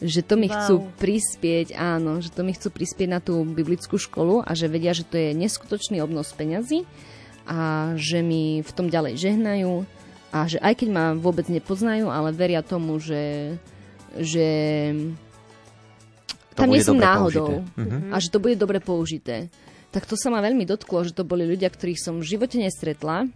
[0.00, 0.56] že to mi wow.
[0.56, 4.92] chcú prispieť, áno, že to mi chcú prispieť na tú biblickú školu a že vedia,
[4.96, 6.84] že to je neskutočný obnos peňazí
[7.46, 9.86] a že mi v tom ďalej žehnajú
[10.34, 13.54] a že aj keď ma vôbec nepoznajú, ale veria tomu, že
[14.16, 14.48] že
[16.56, 18.12] to tam nie som náhodou uh-huh.
[18.12, 19.52] a že to bude dobre použité.
[19.92, 23.28] Tak to sa ma veľmi dotklo, že to boli ľudia, ktorých som v živote nestretla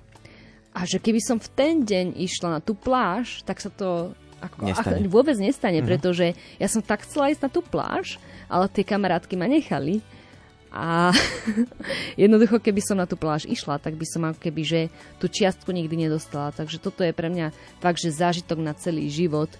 [0.72, 4.72] a že keby som v ten deň išla na tú pláž, tak sa to ako,
[4.72, 5.04] nestane.
[5.04, 5.88] Ako, vôbec nestane, uh-huh.
[5.88, 8.16] pretože ja som tak chcela ísť na tú pláž,
[8.48, 10.00] ale tie kamarátky ma nechali.
[10.70, 11.10] A
[12.22, 14.80] jednoducho, keby som na tú pláž išla, tak by som ako keby, že
[15.18, 16.54] tú čiastku nikdy nedostala.
[16.54, 17.50] Takže toto je pre mňa
[17.82, 19.50] fakt, že zážitok na celý život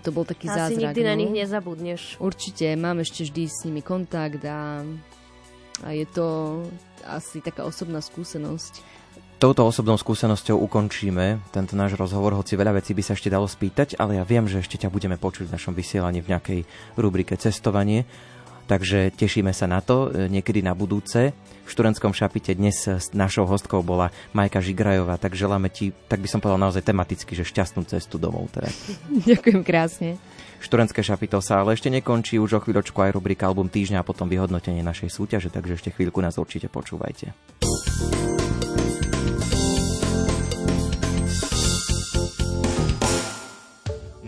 [0.00, 0.72] to bol taký Asi zázrak.
[0.72, 1.08] Asi nikdy no.
[1.12, 2.02] na nich nezabudneš.
[2.16, 4.80] Určite, mám ešte vždy s nimi kontakt a,
[5.84, 6.26] a je to
[7.04, 9.04] asi taká osobná skúsenosť.
[9.36, 13.98] Touto osobnou skúsenosťou ukončíme tento náš rozhovor, hoci veľa vecí by sa ešte dalo spýtať,
[14.00, 16.60] ale ja viem, že ešte ťa budeme počuť v našom vysielaní v nejakej
[16.96, 18.08] rubrike Cestovanie.
[18.64, 21.36] Takže tešíme sa na to e, niekedy na budúce.
[21.64, 26.28] V študentskom šapite dnes s našou hostkou bola Majka Žigrajová, tak želáme ti, tak by
[26.28, 28.52] som povedal naozaj tematicky, že šťastnú cestu domov.
[28.52, 28.68] Teda.
[29.32, 30.10] Ďakujem krásne.
[30.64, 34.32] Študentské šapito sa ale ešte nekončí, už o chvíľočku aj rubrika Album týždňa a potom
[34.32, 37.36] vyhodnotenie našej súťaže, takže ešte chvíľku nás určite počúvajte.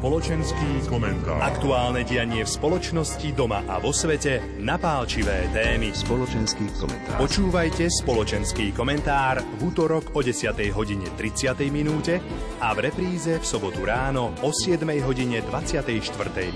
[0.00, 1.44] Spoločenský komentár.
[1.44, 5.92] Aktuálne dianie v spoločnosti, doma a vo svete, napálčivé témy.
[5.92, 7.20] Spoločenský komentár.
[7.20, 10.56] Počúvajte spoločenský komentár v útorok o 10.
[10.72, 11.52] hodine 30.
[11.68, 12.16] minúte
[12.64, 14.88] a v repríze v sobotu ráno o 7.
[15.04, 15.92] hodine 24.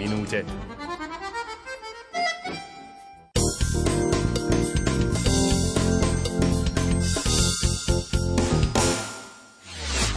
[0.00, 0.40] minúte.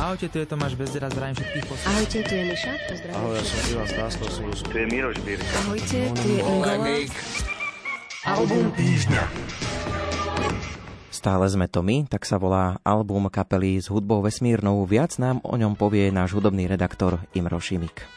[0.08, 1.92] Ahojte, tu je Tomáš Bezdera, zdravím všetkých poslucháčov.
[1.92, 3.16] Ahojte, tu je Miša, pozdravím.
[3.20, 4.24] Ahoj, ja som Ivan Stásko,
[4.64, 5.56] tu je Miroš Birka.
[5.68, 6.76] Ahojte, tu je Ingola.
[8.24, 9.24] Album týždňa.
[11.12, 14.88] Stále sme to my, tak sa volá album kapely s hudbou vesmírnou.
[14.88, 18.08] Viac nám o ňom povie náš hudobný redaktor Imro Šimik.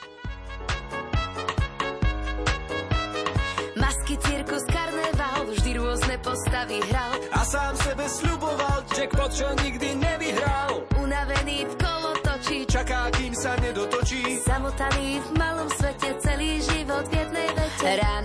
[3.75, 7.19] Masky, cirkus, karneval, vždy rôzne postavy hral.
[7.35, 9.80] A sám sebe sľuboval, jackpot, čo nikdy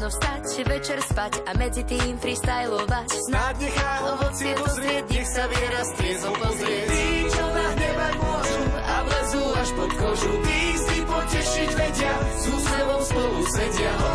[0.05, 3.09] Ráno vstať, večer spať a medzi tým freestylovať.
[3.25, 6.87] Snáď nechá ovocie dozrieť, nech sa viera s triezou pozrieť.
[6.93, 10.33] Tí, čo nahnevať môžu a vlezú až pod kožu.
[10.45, 13.93] Tí si potešiť vedia, s úsmevom spolu sedia.
[13.97, 14.14] Horí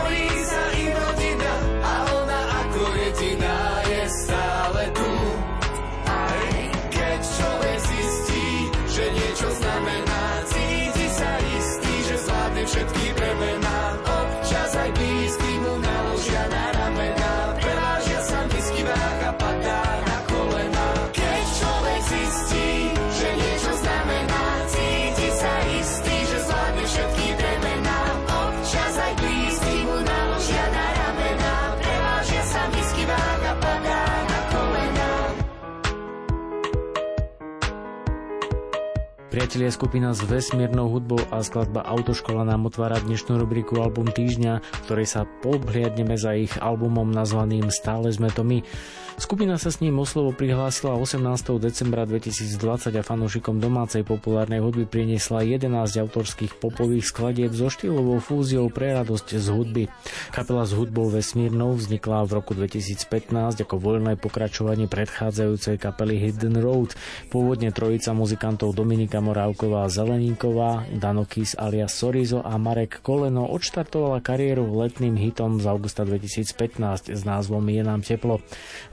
[39.50, 44.82] Priatelia skupina s vesmírnou hudbou a skladba Autoškola nám otvára dnešnú rubriku Album týždňa, v
[44.86, 48.62] ktorej sa pobhliadneme za ich albumom nazvaným Stále sme to my.
[49.20, 51.20] Skupina sa s ním o slovo prihlásila 18.
[51.60, 52.56] decembra 2020
[52.88, 55.68] a fanúšikom domácej populárnej hudby priniesla 11
[56.00, 59.84] autorských popových skladieb so štýlovou fúziou pre radosť z hudby.
[60.32, 66.96] Kapela s hudbou vesmírnou vznikla v roku 2015 ako voľné pokračovanie predchádzajúcej kapely Hidden Road.
[67.28, 75.20] Pôvodne trojica muzikantov Dominika Morávková Zeleníková, Danokis alias Sorizo a Marek Koleno odštartovala kariéru letným
[75.20, 78.40] hitom z augusta 2015 s názvom Je nám teplo.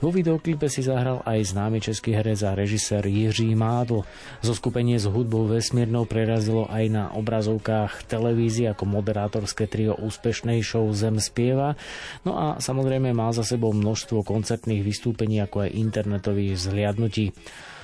[0.04, 4.02] Vo videoklipe si zahral aj známy český herec a režisér Jiří Mádl.
[4.42, 10.90] Zo skupenie s hudbou vesmírnou prerazilo aj na obrazovkách televízie ako moderátorské trio úspešnej show
[10.90, 11.78] Zem spieva.
[12.26, 17.30] No a samozrejme má za sebou množstvo koncertných vystúpení ako aj internetových zhliadnutí.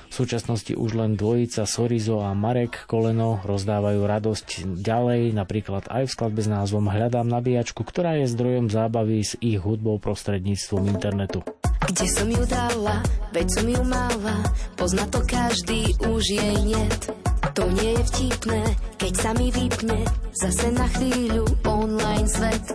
[0.05, 4.47] V súčasnosti už len dvojica Sorizo a Marek Koleno rozdávajú radosť
[4.79, 9.57] ďalej, napríklad aj v skladbe s názvom Hľadám nabíjačku, ktorá je zdrojom zábavy s ich
[9.59, 11.41] hudbou prostredníctvom internetu.
[11.83, 13.03] Kde som ju dala,
[13.35, 14.37] veď som ju mala,
[14.79, 17.11] pozná to každý, už jej niet.
[17.55, 18.63] To nie je vtipné,
[18.99, 20.03] keď sa mi vypne,
[20.35, 22.65] zase na chvíľu online svet.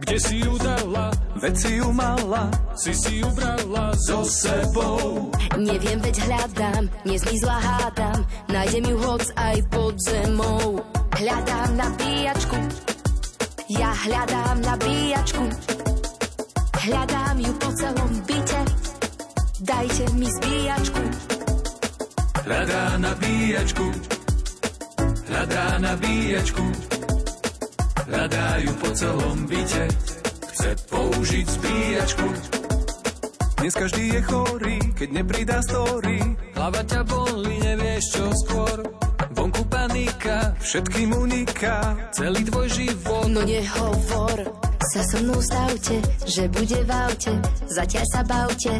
[0.00, 1.12] Kde si ju dala,
[1.44, 5.28] veď si ju mala, si si ju brala so sebou.
[5.60, 10.80] Neviem, veď hľadám, nezmizla hádam, nájdem ju hoc aj pod zemou.
[11.20, 12.60] Hľadám nabíjačku,
[13.76, 15.44] ja hľadám nabíjačku,
[16.80, 18.60] hľadám ju po celom byte,
[19.60, 21.02] dajte mi zbíjačku.
[22.40, 23.86] Hľadá nabíjačku,
[25.28, 26.64] hľadá nabíjačku,
[28.08, 29.84] hľadajú po celom byte,
[30.56, 32.28] chce použiť zbíjačku.
[33.60, 36.16] Dnes každý je chorý, keď nepridá story.
[36.56, 38.88] Hlava ťa bolí, nevieš čo skôr.
[39.36, 43.28] Vonku panika, všetkým uniká, celý tvoj život.
[43.28, 44.48] No nehovor,
[44.90, 47.32] sa so mnou stavte, že bude v aute,
[47.70, 48.72] zatiaľ sa bavte,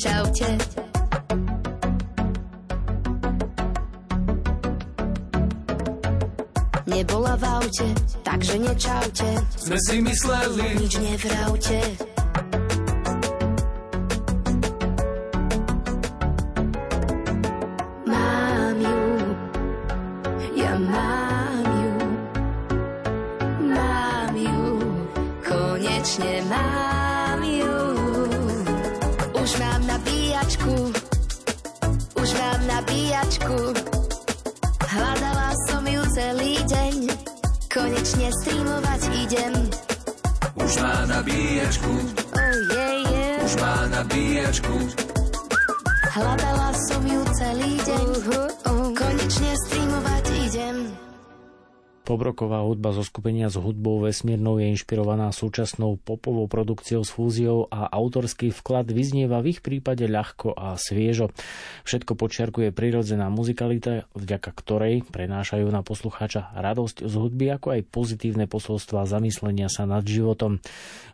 [0.00, 0.48] čaute.
[6.88, 7.86] Nebola v aute,
[8.24, 9.28] takže nečaute,
[9.60, 12.19] Sme si mysleli, nič nevravte.
[52.20, 57.88] Pobroková hudba zo skupenia s hudbou vesmírnou je inšpirovaná súčasnou popovou produkciou s fúziou a
[57.88, 61.32] autorský vklad vyznieva v ich prípade ľahko a sviežo.
[61.88, 68.44] Všetko počiarkuje prirodzená muzikalita, vďaka ktorej prenášajú na poslucháča radosť z hudby, ako aj pozitívne
[68.44, 70.60] posolstva zamyslenia sa nad životom.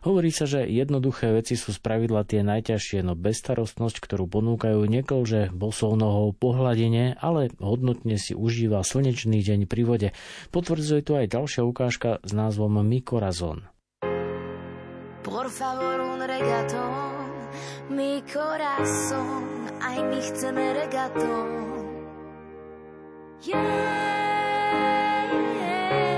[0.03, 5.95] Hovorí sa, že jednoduché veci sú spravidla tie najťažšie, no bezstarostnosť, ktorú ponúkajú neklže bosou
[5.95, 10.09] nohou pohľadenie, ale hodnotne si užíva slnečný deň pri vode.
[10.51, 13.67] Potvrdzuje tu aj ďalšia ukážka s názvom Mi Corazon.
[15.27, 17.51] Por favor un regatón,
[17.91, 21.67] mi corazón, aj my chceme regatón.
[23.43, 23.59] Yeah,
[25.59, 26.17] yeah.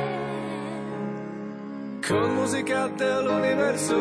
[2.05, 3.99] Con música del universo.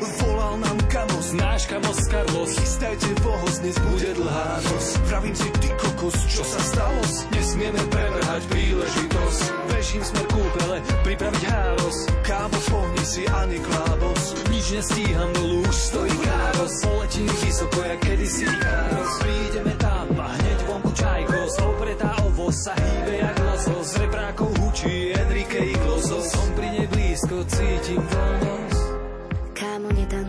[0.00, 4.84] Volal nám kamos, náš kamos Carlos Chystajte pohos, dnes bude dlhá noc.
[5.06, 7.00] Pravím si, ty kokos, čo sa stalo?
[7.30, 9.42] Nesmieme prevrhať príležitosť.
[9.70, 11.96] Bežím smer kúpele, pripraviť háros.
[12.26, 16.72] Kámo, pohni si ani klábos Nič nestíham, dolu už stojí káros.
[16.82, 19.12] Poletím vysoko, jak kedysi káros.
[19.22, 25.12] Prídeme tam a hneď vonku čajkos Opretá ovoz sa hýbe jak losos Z reprákov hučí
[25.12, 28.00] Enrique i Som pri nej blízko, cítim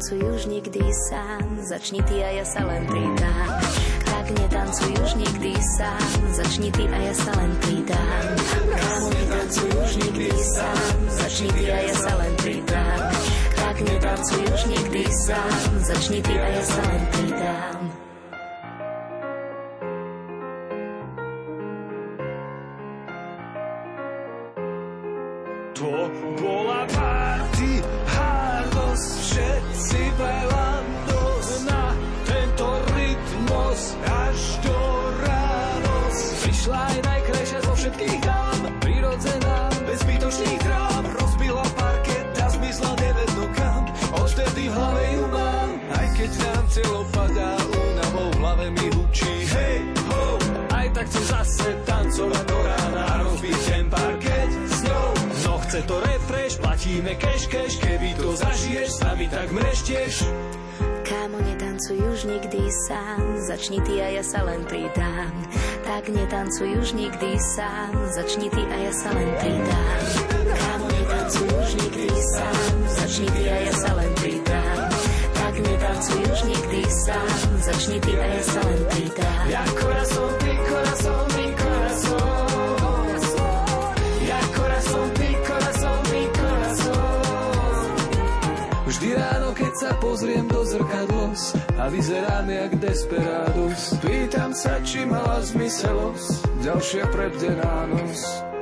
[0.06, 3.50] netancuj už nikdy sám, začni ty a ja sa len pridám.
[4.06, 8.26] Tak netancuj už nikdy sám, začni ty a ja sa len pridám.
[8.70, 13.02] Kámo, netancuj už nikdy sám, začni ty a ja sa len pridám.
[13.58, 17.82] Tak netancuj už nikdy sám, začni ty a ja sa len pridám.
[25.74, 25.92] To
[26.38, 27.05] bola hardos,
[29.86, 31.94] všetci bajlandos na
[32.26, 32.66] tento
[32.98, 34.78] rytmos až do
[35.22, 36.18] rános.
[36.42, 41.04] Prišla aj najkrajšia zo všetkých dám, prirodzená, bez zbytočných drám.
[41.22, 43.86] Rozbila parket a zmizla nevedno kam,
[44.18, 45.70] odtedy v hlave ju mám.
[45.94, 49.34] Aj keď nám telo padá, únavou v hlave mi hučí.
[49.54, 49.78] Hej,
[50.10, 50.24] ho,
[50.74, 52.65] aj tak chcem zase tancovať do
[56.96, 60.24] platíme cash cash, keby to zažiješ, s nami tak mreštieš.
[61.04, 65.36] Kámo, netancuj už nikdy sám, začni ty a ja sa len pridám.
[65.84, 70.02] Tak netancuj už nikdy sám, začni ty a ja sa len pridám.
[70.56, 74.80] Kámo, netancuj už nikdy sám, začni ty a ja sa len pridám.
[75.36, 79.46] Tak netancuj už nikdy sám, začni ty a ja sa len pridám.
[79.52, 81.65] Ja corazón, mi corazón, mi corazón.
[90.06, 98.55] Pozriem do zrkadlos a vyzerám jak desperados, pýtam sa, či mala zmyselosť ďalšia prebdená noc.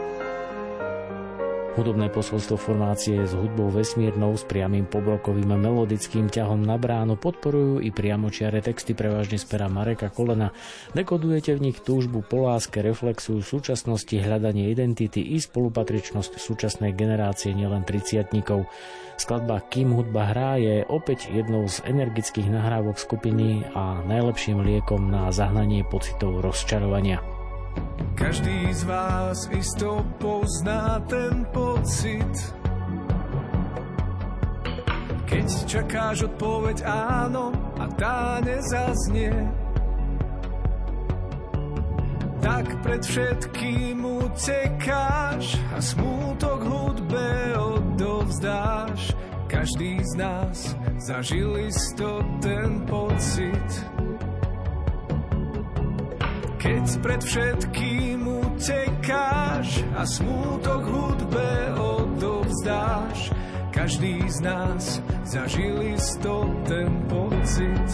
[1.74, 7.90] Hudobné posolstvo formácie s hudbou vesmírnou s priamým pobrokovým melodickým ťahom na bránu podporujú i
[7.90, 10.54] priamočiare texty prevažne z pera Mareka Kolena.
[10.94, 17.90] Dekodujete v nich túžbu po láske, reflexujú súčasnosti, hľadanie identity i spolupatričnosť súčasnej generácie nielen
[17.90, 18.70] triciatníkov.
[19.18, 25.34] Skladba Kým hudba hrá je opäť jednou z energických nahrávok skupiny a najlepším liekom na
[25.34, 27.33] zahnanie pocitov rozčarovania.
[28.14, 32.34] Každý z vás isto pozná ten pocit,
[35.28, 39.34] keď čakáš odpoveď áno a tá nezaznie.
[42.40, 49.16] Tak pred všetkým utekáš a smútok hudbe odovzdáš.
[49.52, 50.58] Každý z nás
[51.00, 53.70] zažil isto ten pocit.
[56.64, 63.36] Keď pred všetkým utekáš a smútok hudbe odovzdáš,
[63.76, 67.88] každý z nás zažil isto ten pocit.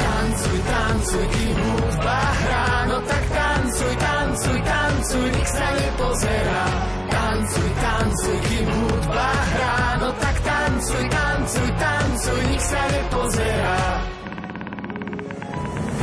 [0.00, 6.64] Tancuj, tancuj, kým hudba hrá, no tak tancuj, tancuj, tancuj, nik sa nepozerá.
[7.12, 13.25] Tancuj, tancuj, kým hudba hrá, no tak tancuj, tancuj, tancuj, nik sa nepozerá.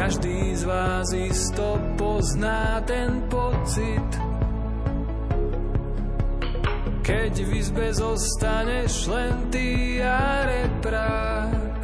[0.04, 4.10] Každý z vás isto pozná ten pocit,
[7.00, 11.80] keď v izbe zostaneš len ty a reprák.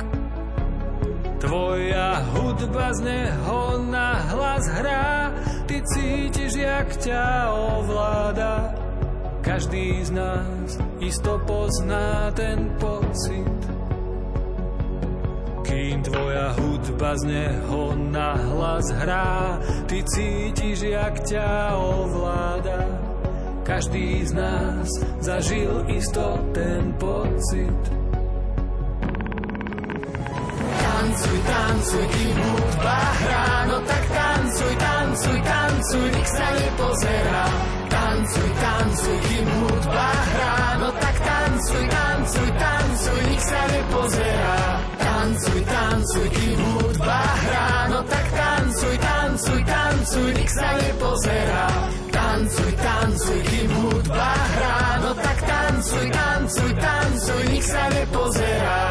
[1.39, 5.31] Tvoja hudba z neho na hlas hrá,
[5.63, 8.75] ty cítiš, jak ťa ovláda.
[9.47, 13.78] Každý z nás isto pozná ten pocit.
[15.79, 22.83] Kým tvoja hudba z neho na hlas hrá, ty cítiš, jak ťa ovláda.
[23.63, 24.91] Každý z nás
[25.23, 27.79] zažil isto ten pocit.
[30.83, 37.45] Tancuj, tancuj, kým hudba hrá, no tak tancuj, tancuj, tancuj, nik sa nepozerá.
[37.87, 44.68] Tancuj, tancuj, kým hudba hrá, no tak tancuj, tancuj, tancuj, nik sa nepozerá.
[45.29, 51.65] Tancuj, tancuj, kým hudba hrá, no tak tancuj, tancuj, tancuj, nik sa nepozerá.
[52.09, 58.81] Tancuj, tancuj, kým hudba hrá, no tak tancuj, tancuj, tancuj, nik sa nepozerá.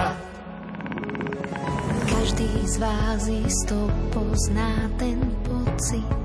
[2.07, 6.23] Každý z vás isto pozná ten pocit,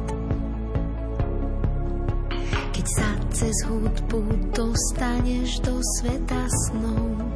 [2.70, 4.22] keď sa cez hudbu
[4.54, 7.33] dostaneš do sveta snov.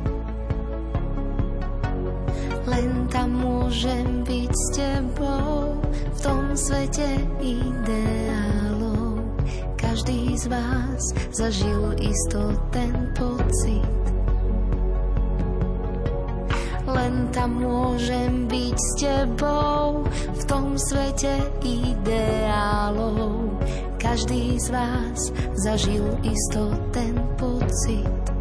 [2.67, 9.23] Len tam môžem byť s tebou v tom svete ideálov.
[9.79, 10.99] Každý z vás
[11.31, 13.87] zažil isto ten pocit.
[16.83, 23.47] Len tam môžem byť s tebou v tom svete ideálov.
[23.95, 28.36] Každý z vás zažil isto ten pocit.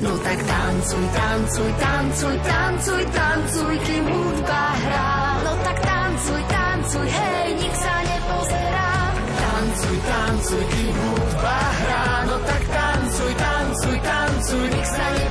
[0.00, 5.12] No tak tancuj, tancuj, tancuj, tancuj, tancuj, kým hudba hrá.
[5.44, 8.92] No tak tancuj, tancuj, hej, nik sa nepozerá.
[9.40, 15.29] Tancuj, tancuj, kým hudba hrá, no tak tancuj, tancuj, tancuj, nik sa nepozerá.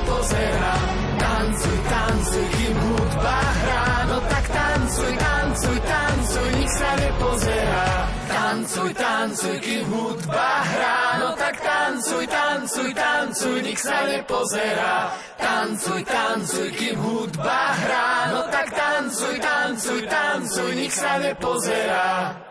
[8.70, 15.10] Tancuj, tancuj, kým hudba hrá, no tak tancuj, tancuj, tancuj, nik sa nepozerá.
[15.42, 22.49] Tancuj, tancuj, kým hudba hrá, no tak tancuj, tancuj, tancuj, nik sa nepozerá.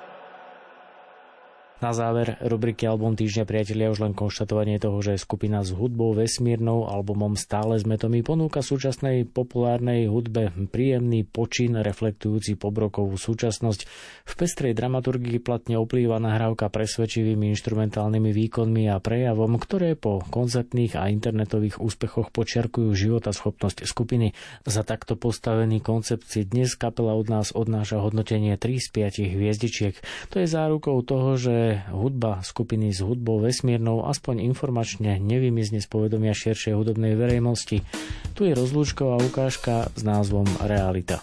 [1.79, 6.91] Na záver rubriky Album týždňa priatelia už len konštatovanie toho, že skupina s hudbou vesmírnou
[6.91, 13.87] albumom Stále sme to my ponúka súčasnej populárnej hudbe príjemný počin reflektujúci pobrokovú súčasnosť.
[14.27, 21.07] V pestrej dramaturgii platne oplýva nahrávka presvedčivými instrumentálnymi výkonmi a prejavom, ktoré po koncertných a
[21.07, 22.91] internetových úspechoch počiarkujú
[23.31, 24.35] schopnosť skupiny.
[24.67, 28.87] Za takto postavený koncept si dnes kapela od nás odnáša hodnotenie 3 z
[29.23, 29.95] 5 hviezdičiek.
[30.35, 36.33] To je zárukou toho, že hudba skupiny s hudbou vesmírnou aspoň informačne nevymizne z povedomia
[36.33, 37.85] širšej hudobnej verejnosti.
[38.33, 41.21] Tu je rozlúčková ukážka s názvom Realita.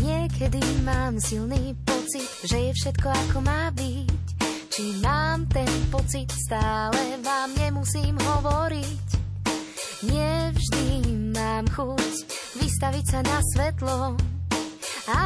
[0.00, 4.24] Niekedy mám silný pocit, že je všetko ako má byť.
[4.72, 9.06] Či mám ten pocit stále, vám nemusím hovoriť.
[10.08, 10.86] Nevždy
[11.36, 12.12] mám chuť
[12.56, 14.16] vystaviť sa na svetlo,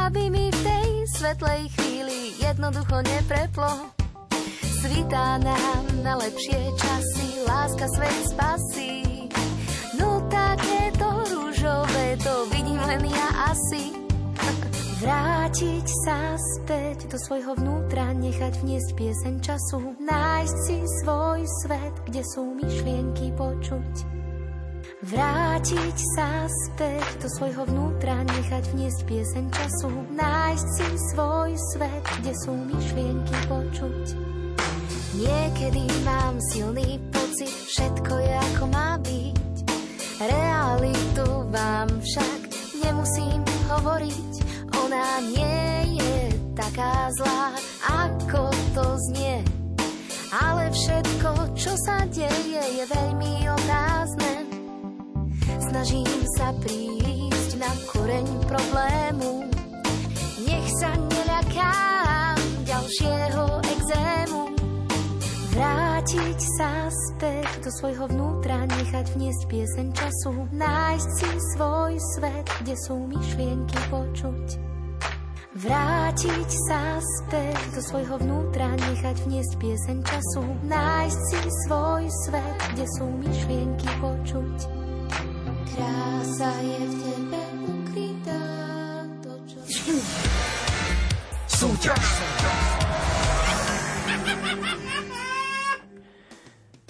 [0.03, 3.96] aby mi v tej svetlej chvíli jednoducho nepreplo.
[4.87, 9.27] Svitá nám na lepšie časy, láska svet spasí.
[9.99, 13.91] No takéto rúžové to vidím len ja asi.
[15.03, 22.23] Vrátiť sa späť do svojho vnútra, nechať vniesť pieseň času, nájsť si svoj svet, kde
[22.23, 23.93] sú myšlienky počuť.
[25.03, 32.33] Vrátiť sa späť do svojho vnútra, nechať vniesť pieseň času, nájsť si svoj svet, kde
[32.39, 34.36] sú myšlienky počuť.
[35.17, 39.55] Niekedy mám silný pocit, všetko je ako má byť.
[40.21, 42.39] Realitu vám však
[42.85, 44.33] nemusím hovoriť,
[44.77, 46.17] ona nie je
[46.53, 47.53] taká zlá,
[47.89, 49.41] ako to znie.
[50.29, 54.47] Ale všetko, čo sa deje, je veľmi otázne
[55.67, 59.51] Snažím sa prísť na koreň problému.
[60.47, 64.26] Nech sa neľakám ďalšieho exému.
[66.07, 72.75] Vrátiť sa späť do svojho vnútra, nechať vniesť pieseň času, nájsť si svoj svet, kde
[72.79, 74.47] sú myšlienky počuť.
[75.59, 82.85] Vrátiť sa späť do svojho vnútra, nechať vniesť pieseň času, nájsť si svoj svet, kde
[82.87, 84.57] sú myšlienky počuť.
[85.75, 88.43] Krása je v tebe ukrytá,
[89.27, 89.59] to, čo
[91.51, 92.05] Súťaž.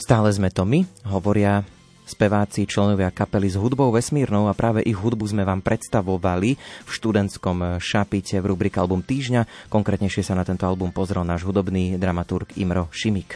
[0.07, 1.67] Stále sme to my, hovoria
[2.07, 7.75] speváci, členovia kapely s hudbou vesmírnou a práve ich hudbu sme vám predstavovali v študentskom
[7.83, 9.67] šapite v rubrike Album týždňa.
[9.67, 13.35] Konkrétnejšie sa na tento album pozrel náš hudobný dramaturg Imro Šimik.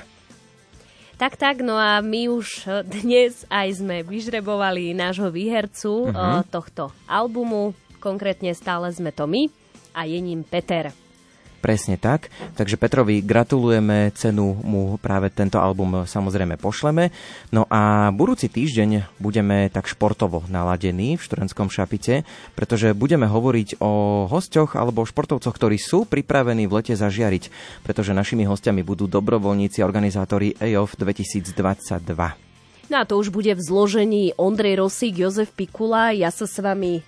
[1.19, 6.47] Tak, tak, no a my už dnes aj sme vyžrebovali nášho výhercu uh-huh.
[6.47, 9.51] tohto albumu, konkrétne stále sme to my
[9.91, 10.95] a je ním Peter.
[11.61, 12.33] Presne tak.
[12.57, 17.13] Takže Petrovi gratulujeme, cenu mu práve tento album samozrejme pošleme.
[17.53, 22.25] No a budúci týždeň budeme tak športovo naladení v študentskom šapite,
[22.57, 27.53] pretože budeme hovoriť o hosťoch alebo športovcoch, ktorí sú pripravení v lete zažiariť,
[27.85, 32.51] pretože našimi hostiami budú dobrovoľníci a organizátori EOF 2022.
[32.89, 36.11] No a to už bude v zložení Ondrej Rosík, Jozef Pikula.
[36.11, 37.05] Ja sa s vami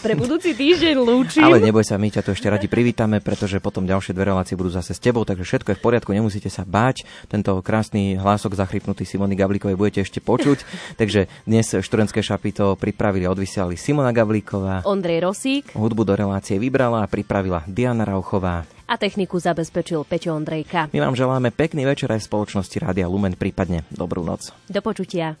[0.00, 1.44] pre budúci týždeň lúčim.
[1.44, 4.72] Ale neboj sa, my ťa tu ešte radi privítame, pretože potom ďalšie dve relácie budú
[4.72, 7.04] zase s tebou, takže všetko je v poriadku, nemusíte sa báť.
[7.28, 10.64] Tento krásny hlások zachrypnutý Simony Gavlíkovej budete ešte počuť.
[11.00, 14.88] takže dnes študentské šapito pripravili a odvysielali Simona Gavlíková.
[14.88, 15.76] Ondrej Rosík.
[15.76, 20.92] Hudbu do relácie vybrala a pripravila Diana Rauchová a techniku zabezpečil Peťo Ondrejka.
[20.92, 24.52] My vám želáme pekný večer aj v spoločnosti Rádia Lumen, prípadne dobrú noc.
[24.68, 25.40] Do počutia.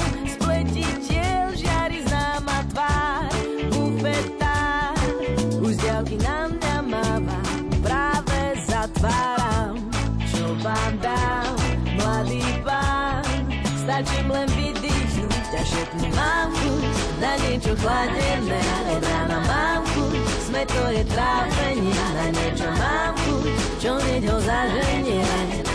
[16.13, 16.83] mám chuť
[17.17, 18.61] na niečo chladené.
[18.91, 24.37] Od rána mám chuť sme, to je trápenie Na niečo mám chuť, čo hneď ho
[24.43, 25.23] zaženie.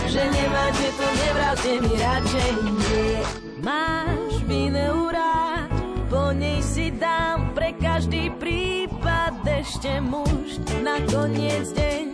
[0.07, 2.51] Že nemáte to, nevráte mi radšej.
[2.61, 3.17] Nie
[3.57, 5.67] Máš vineu rád,
[6.07, 10.61] po nej si dám Pre každý prípad ešte muž.
[10.85, 12.05] Na koniec deň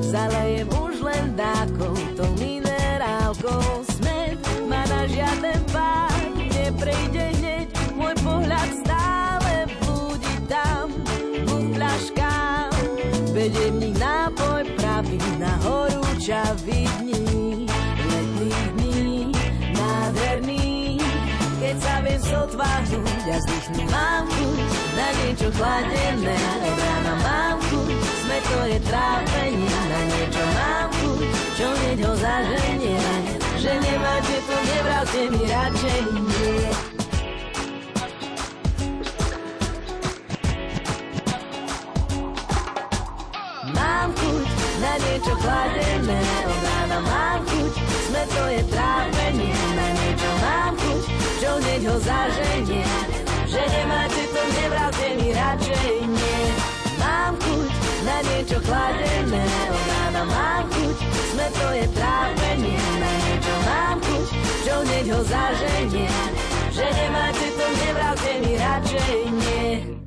[0.00, 3.84] zalejem už len dákou To minerálkou.
[4.00, 6.31] Smet má na žiaden pád
[6.82, 9.54] Neprejde hneď môj pohľad stále
[13.30, 17.70] Bedevník nápoj pravý na horúčavý dní,
[18.02, 19.30] letných dní,
[19.78, 20.98] nádherný.
[21.62, 24.58] Keď sa viem sotváhnuť a zdychnúť mám chuť
[24.98, 26.34] na niečo chladené,
[26.66, 32.12] od rána mám chuť, sme to je trápenie, na niečo mám chuť, čo hneď ho
[32.18, 36.66] zaženie, že nemáte to, nevráte mi radšej nie.
[44.82, 47.72] na niečo chladené, od rána mám chuť,
[48.10, 51.02] sme to je trápenie, na niečo mám chuť,
[51.38, 52.82] čo hneď ho zaženie,
[53.46, 56.42] že nemáte to, nevráte mi radšej nie.
[56.98, 57.70] Mám chuť
[58.02, 59.91] na niečo chladené, od
[60.26, 60.96] mám chuť,
[61.32, 61.46] sme
[61.78, 64.26] je trápenie, na niečo mám chuť,
[64.62, 66.10] čo hneď ho zaženie,
[66.70, 70.01] že nemáte to, nevráte mi radšej nie.